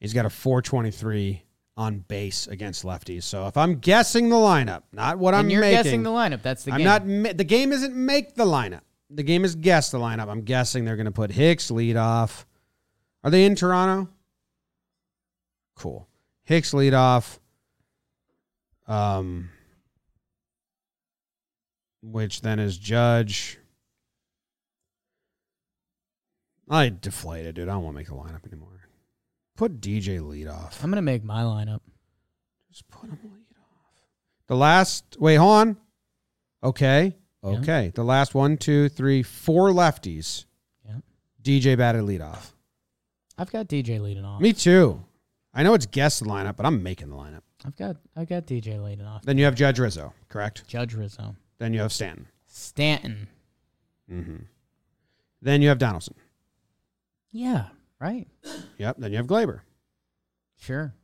[0.00, 1.42] He's got a 423
[1.80, 3.22] on base against lefties.
[3.22, 6.42] So if I'm guessing the lineup, not what I'm and you're making, guessing the lineup.
[6.42, 7.22] That's the I'm game.
[7.22, 7.38] not.
[7.38, 8.82] The game isn't make the lineup.
[9.08, 10.28] The game is guess the lineup.
[10.28, 12.46] I'm guessing they're going to put Hicks lead off.
[13.24, 14.10] Are they in Toronto?
[15.74, 16.06] Cool.
[16.44, 17.40] Hicks lead off.
[18.86, 19.48] Um,
[22.02, 23.56] which then is Judge.
[26.68, 27.70] I deflated, dude.
[27.70, 28.79] I don't want to make the lineup anymore.
[29.60, 30.82] Put DJ lead off.
[30.82, 31.80] I'm gonna make my lineup.
[32.70, 33.92] Just put him lead off.
[34.46, 35.76] The last wait, hold on.
[36.64, 37.14] Okay.
[37.44, 37.50] Yeah.
[37.50, 37.92] Okay.
[37.94, 40.46] The last one, two, three, four lefties.
[40.82, 40.94] Yeah.
[41.42, 42.54] DJ batted lead off.
[43.36, 44.40] I've got DJ leading off.
[44.40, 45.04] Me too.
[45.52, 47.42] I know it's guest lineup, but I'm making the lineup.
[47.66, 49.24] I've got I've got DJ leading off.
[49.24, 50.66] Then you have Judge Rizzo, correct?
[50.68, 51.36] Judge Rizzo.
[51.58, 52.28] Then you have Stanton.
[52.46, 53.28] Stanton.
[54.10, 54.36] Mm-hmm.
[55.42, 56.14] Then you have Donaldson.
[57.30, 57.66] Yeah,
[58.00, 58.26] right.
[58.78, 58.96] Yep.
[58.98, 59.60] Then you have Gleyber.
[60.58, 60.94] Sure.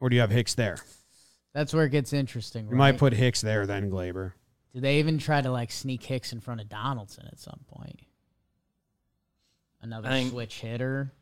[0.00, 0.78] Or do you have Hicks there?
[1.54, 2.64] That's where it gets interesting.
[2.66, 2.78] You Right?
[2.78, 4.32] might put Hicks there, then Gleyber.
[4.74, 8.00] Do they even try to like sneak Hicks in front of Donaldson at some point?
[9.80, 11.12] Another I think- switch hitter.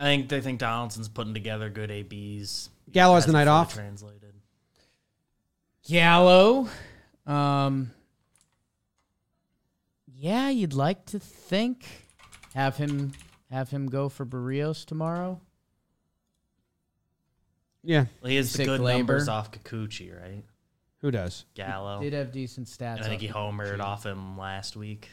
[0.00, 2.68] I think they think Donaldson's putting together good ABs.
[2.90, 3.74] Gallo has the night off.
[3.74, 4.34] Translated.
[5.88, 6.68] Gallo.
[7.26, 7.92] Um.
[10.16, 11.84] Yeah, you'd like to think
[12.54, 13.12] have him
[13.50, 15.40] have him go for Berrios tomorrow.
[17.82, 18.98] Yeah, Well, he has the Sick good labor.
[18.98, 20.42] numbers off Kikuchi, right?
[21.02, 21.44] who does?
[21.54, 22.00] Gallo.
[22.00, 22.96] Did have decent stats.
[22.96, 23.80] And I think he off homered Kikuchi.
[23.80, 25.10] off him last week.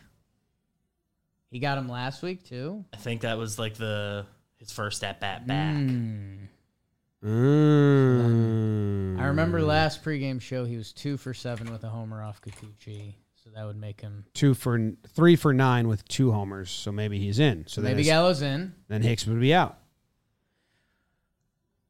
[1.49, 2.85] He got him last week too.
[2.93, 4.25] I think that was like the
[4.57, 5.75] his first at bat back.
[5.75, 6.47] Mm.
[7.23, 9.19] Mm.
[9.19, 13.15] I remember last pregame show he was two for seven with a homer off Kikuchi,
[13.43, 14.25] so that would make him.
[14.33, 17.65] two for three for nine with two homers, so maybe he's in.
[17.67, 18.73] So Maybe Gallo's in.
[18.87, 19.77] then Hicks would be out.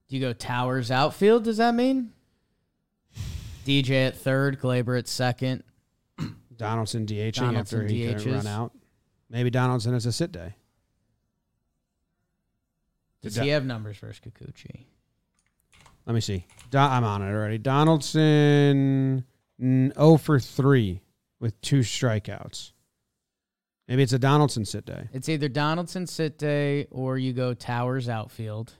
[0.07, 1.43] Do you go Towers outfield?
[1.43, 2.13] Does that mean?
[3.65, 5.63] DJ at third, Gleyber at second.
[6.57, 8.71] Donaldson DHing Donaldson after he couldn't run out.
[9.29, 10.55] Maybe Donaldson has a sit day.
[13.21, 14.85] Does he have numbers versus Kikuchi?
[16.05, 16.45] Let me see.
[16.71, 17.59] Don, I'm on it already.
[17.59, 19.23] Donaldson
[19.61, 21.01] mm, 0 for 3
[21.41, 22.71] with two strikeouts.
[23.87, 25.09] Maybe it's a Donaldson sit day.
[25.11, 28.73] It's either Donaldson sit day or you go Towers outfield.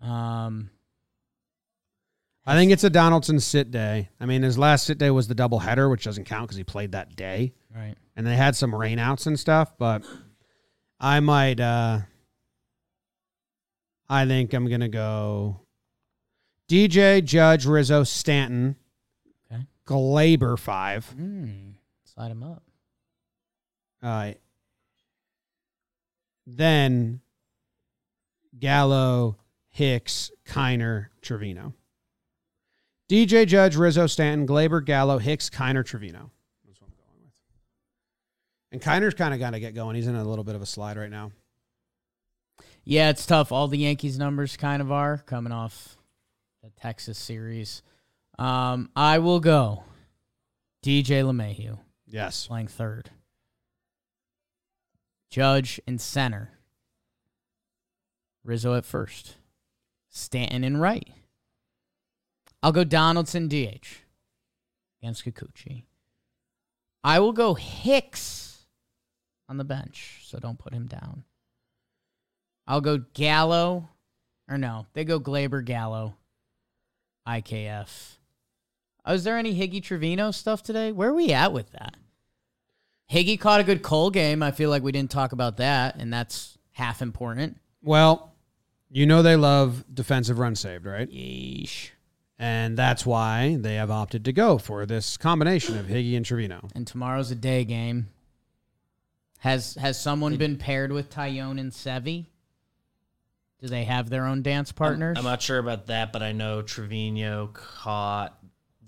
[0.00, 0.70] Um,
[2.46, 4.08] I think it's a Donaldson sit day.
[4.18, 6.92] I mean, his last sit day was the doubleheader, which doesn't count because he played
[6.92, 7.52] that day.
[7.76, 7.96] right.
[8.16, 10.04] and they had some rainouts and stuff, but
[10.98, 12.00] I might uh
[14.08, 15.60] I think I'm gonna go
[16.68, 18.76] DJ, Judge, Rizzo, Stanton.
[19.90, 21.06] Gleyber five.
[21.06, 21.70] Hmm.
[22.04, 22.62] Slide him up.
[24.02, 24.32] Uh
[26.46, 27.20] then
[28.58, 29.36] Gallo,
[29.70, 31.74] Hicks, Kiner, Trevino.
[33.08, 36.30] DJ, Judge, Rizzo, Stanton, Gleyber, Gallo, Hicks, Kiner, Trevino.
[36.66, 37.34] That's what I'm going with.
[38.72, 39.96] And Kiner's kind of got to get going.
[39.96, 41.32] He's in a little bit of a slide right now.
[42.84, 43.52] Yeah, it's tough.
[43.52, 45.96] All the Yankees numbers kind of are coming off
[46.62, 47.82] the Texas series.
[48.40, 49.84] Um, I will go
[50.82, 52.46] DJ LeMahieu Yes.
[52.46, 53.10] playing third.
[55.30, 56.50] Judge in center.
[58.42, 59.36] Rizzo at first.
[60.08, 61.08] Stanton in right.
[62.62, 64.00] I'll go Donaldson DH
[65.00, 65.84] against Kikuchi.
[67.04, 68.66] I will go Hicks
[69.48, 71.24] on the bench, so don't put him down.
[72.66, 73.88] I'll go Gallo,
[74.48, 76.16] or no, they go Gleyber Gallo,
[77.26, 78.16] IKF.
[79.10, 80.92] Oh, is there any Higgy Trevino stuff today?
[80.92, 81.96] Where are we at with that?
[83.10, 84.40] Higgy caught a good Cole game.
[84.40, 87.58] I feel like we didn't talk about that, and that's half important.
[87.82, 88.32] Well,
[88.88, 91.10] you know they love defensive run saved, right?
[91.10, 91.90] Yeesh.
[92.38, 96.68] And that's why they have opted to go for this combination of Higgy and Trevino.
[96.76, 98.10] And tomorrow's a day game.
[99.40, 102.26] Has has someone been paired with Taillon and Sevi?
[103.58, 105.18] Do they have their own dance partners?
[105.18, 108.38] I'm not sure about that, but I know Trevino caught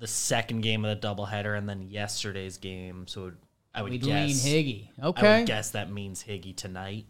[0.02, 3.06] the second game of the doubleheader and then yesterday's game.
[3.06, 3.30] So
[3.72, 4.88] I would We'd guess lean Higgy.
[5.00, 5.26] Okay.
[5.28, 7.06] I would guess that means Higgy tonight.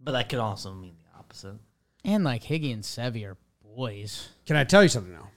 [0.00, 1.56] But that could also mean the opposite.
[2.02, 4.30] And like Higgy and Sevi are boys.
[4.46, 5.28] Can I tell you something now?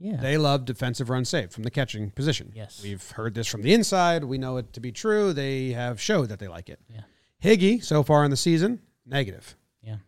[0.00, 0.16] Yeah.
[0.16, 2.50] They love defensive run saved from the catching position.
[2.52, 2.80] Yes.
[2.82, 4.24] We've heard this from the inside.
[4.24, 5.32] We know it to be true.
[5.32, 6.80] They have showed that they like it.
[6.92, 7.02] Yeah.
[7.44, 9.54] Higgy, so far in the season, negative.
[9.84, 9.98] yeah.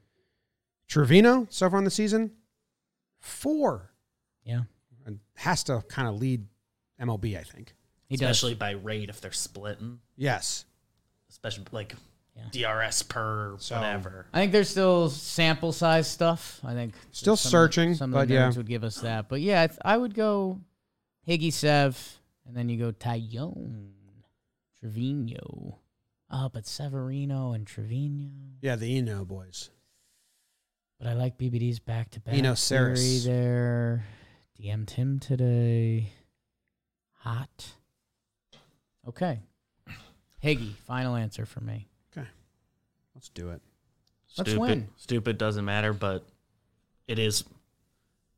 [0.89, 2.33] Trevino, so far in the season,
[3.21, 3.93] four.
[4.43, 4.63] Yeah.
[5.09, 6.45] And has to kind of lead
[7.01, 7.75] MLB, I think.
[8.09, 9.99] He Especially by rate if they're splitting.
[10.17, 10.65] Yes.
[11.31, 11.95] Especially like
[12.37, 12.49] Yeah.
[12.53, 14.27] DRS per So- whatever.
[14.33, 16.61] I think there's still sample size stuff.
[16.63, 18.53] I think Still some of searching, Some but of the yeah.
[18.55, 19.29] would give us that.
[19.29, 20.61] But yeah, I, th- I would go
[21.27, 23.91] Higgy Sev, and then you go Taillon,
[24.79, 25.79] Trevino.
[26.31, 28.31] Oh, but Severino and Trevino.
[28.61, 29.71] Yeah, the Eno boys.
[30.99, 32.35] But I like BBD's back to back.
[32.35, 33.25] Eno theory Sarris.
[33.25, 34.05] there.
[34.61, 36.13] DM'd him today.
[37.21, 37.67] Hot.
[39.07, 39.41] Okay.
[40.43, 41.89] Higgy, final answer for me.
[42.13, 42.27] Okay.
[43.15, 43.61] Let's do it.
[44.37, 44.61] Let's Stupid.
[44.61, 44.89] win.
[44.97, 46.25] Stupid doesn't matter, but
[47.07, 47.45] it is.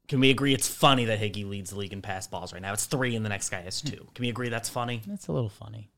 [0.09, 2.73] Can we agree it's funny that Higgy leads the league in pass balls right now?
[2.73, 4.07] It's three, and the next guy has two.
[4.15, 5.03] Can we agree that's funny?
[5.07, 5.91] That's a little funny.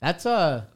[0.00, 0.68] That's a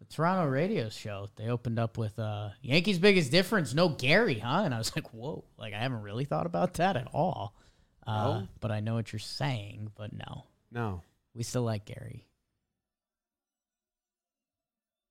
[0.00, 1.28] the Toronto radio show.
[1.36, 4.62] They opened up with uh Yankees' biggest difference, no Gary, huh?
[4.64, 7.54] And I was like, whoa, like I haven't really thought about that at all.
[8.06, 8.48] Uh, No?
[8.60, 11.02] But I know what you're saying, but no, No.
[11.34, 12.26] we still like Gary.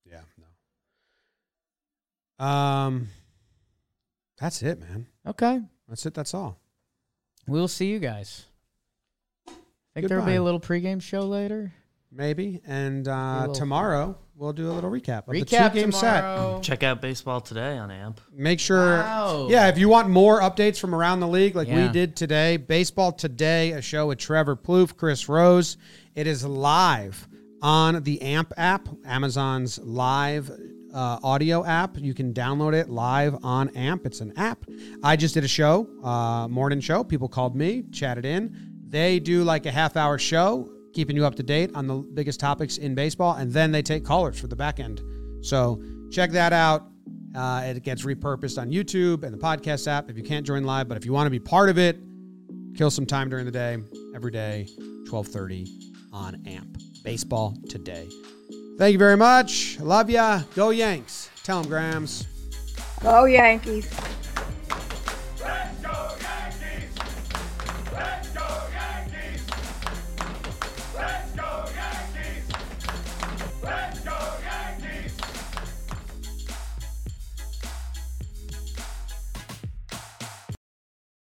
[0.06, 0.22] Yeah,
[2.40, 2.46] no.
[2.46, 3.08] Um,
[4.38, 5.08] that's it, man.
[5.26, 6.14] Okay, That's it.
[6.14, 6.60] That's all.
[7.48, 8.46] We'll see you guys.
[9.48, 9.52] I
[9.94, 11.74] Think there'll be a little pregame show later.
[12.16, 12.62] Maybe.
[12.66, 16.22] And uh, little- tomorrow we'll do a little recap of the Recap two game set.
[16.22, 16.60] tomorrow.
[16.62, 18.20] Check out baseball today on AMP.
[18.34, 18.98] Make sure.
[19.00, 19.48] Wow.
[19.50, 21.88] Yeah, if you want more updates from around the league, like Yeah.
[21.88, 25.78] we did today, Baseball Today, a show with Trevor Plouffe, Chris Rose.
[26.16, 27.28] It is live
[27.62, 30.52] on the AMP app, Amazon's live
[30.94, 31.98] uh, audio app.
[31.98, 34.06] You can download it live on AMP.
[34.06, 34.66] It's an app.
[35.04, 37.04] I just did a show, uh, morning show.
[37.04, 38.56] People called me, chatted in.
[38.90, 42.40] They do like a half hour show, keeping you up to date on the biggest
[42.40, 45.02] topics in baseball, and then they take callers for the back end.
[45.42, 45.82] So
[46.12, 46.88] check that out.
[47.36, 50.88] Uh, it gets repurposed on YouTube and the podcast app if you can't join live.
[50.88, 51.98] But if you want to be part of it,
[52.76, 53.78] kill some time during the day,
[54.16, 54.68] every day,
[55.10, 55.68] 1230
[56.12, 56.78] on AMP.
[57.04, 58.08] Baseball today.
[58.78, 59.80] Thank you very much.
[59.80, 60.42] Love ya.
[60.56, 61.30] Go Yanks.
[61.44, 62.28] Tell them, Grams.
[63.02, 63.90] Go Yankees.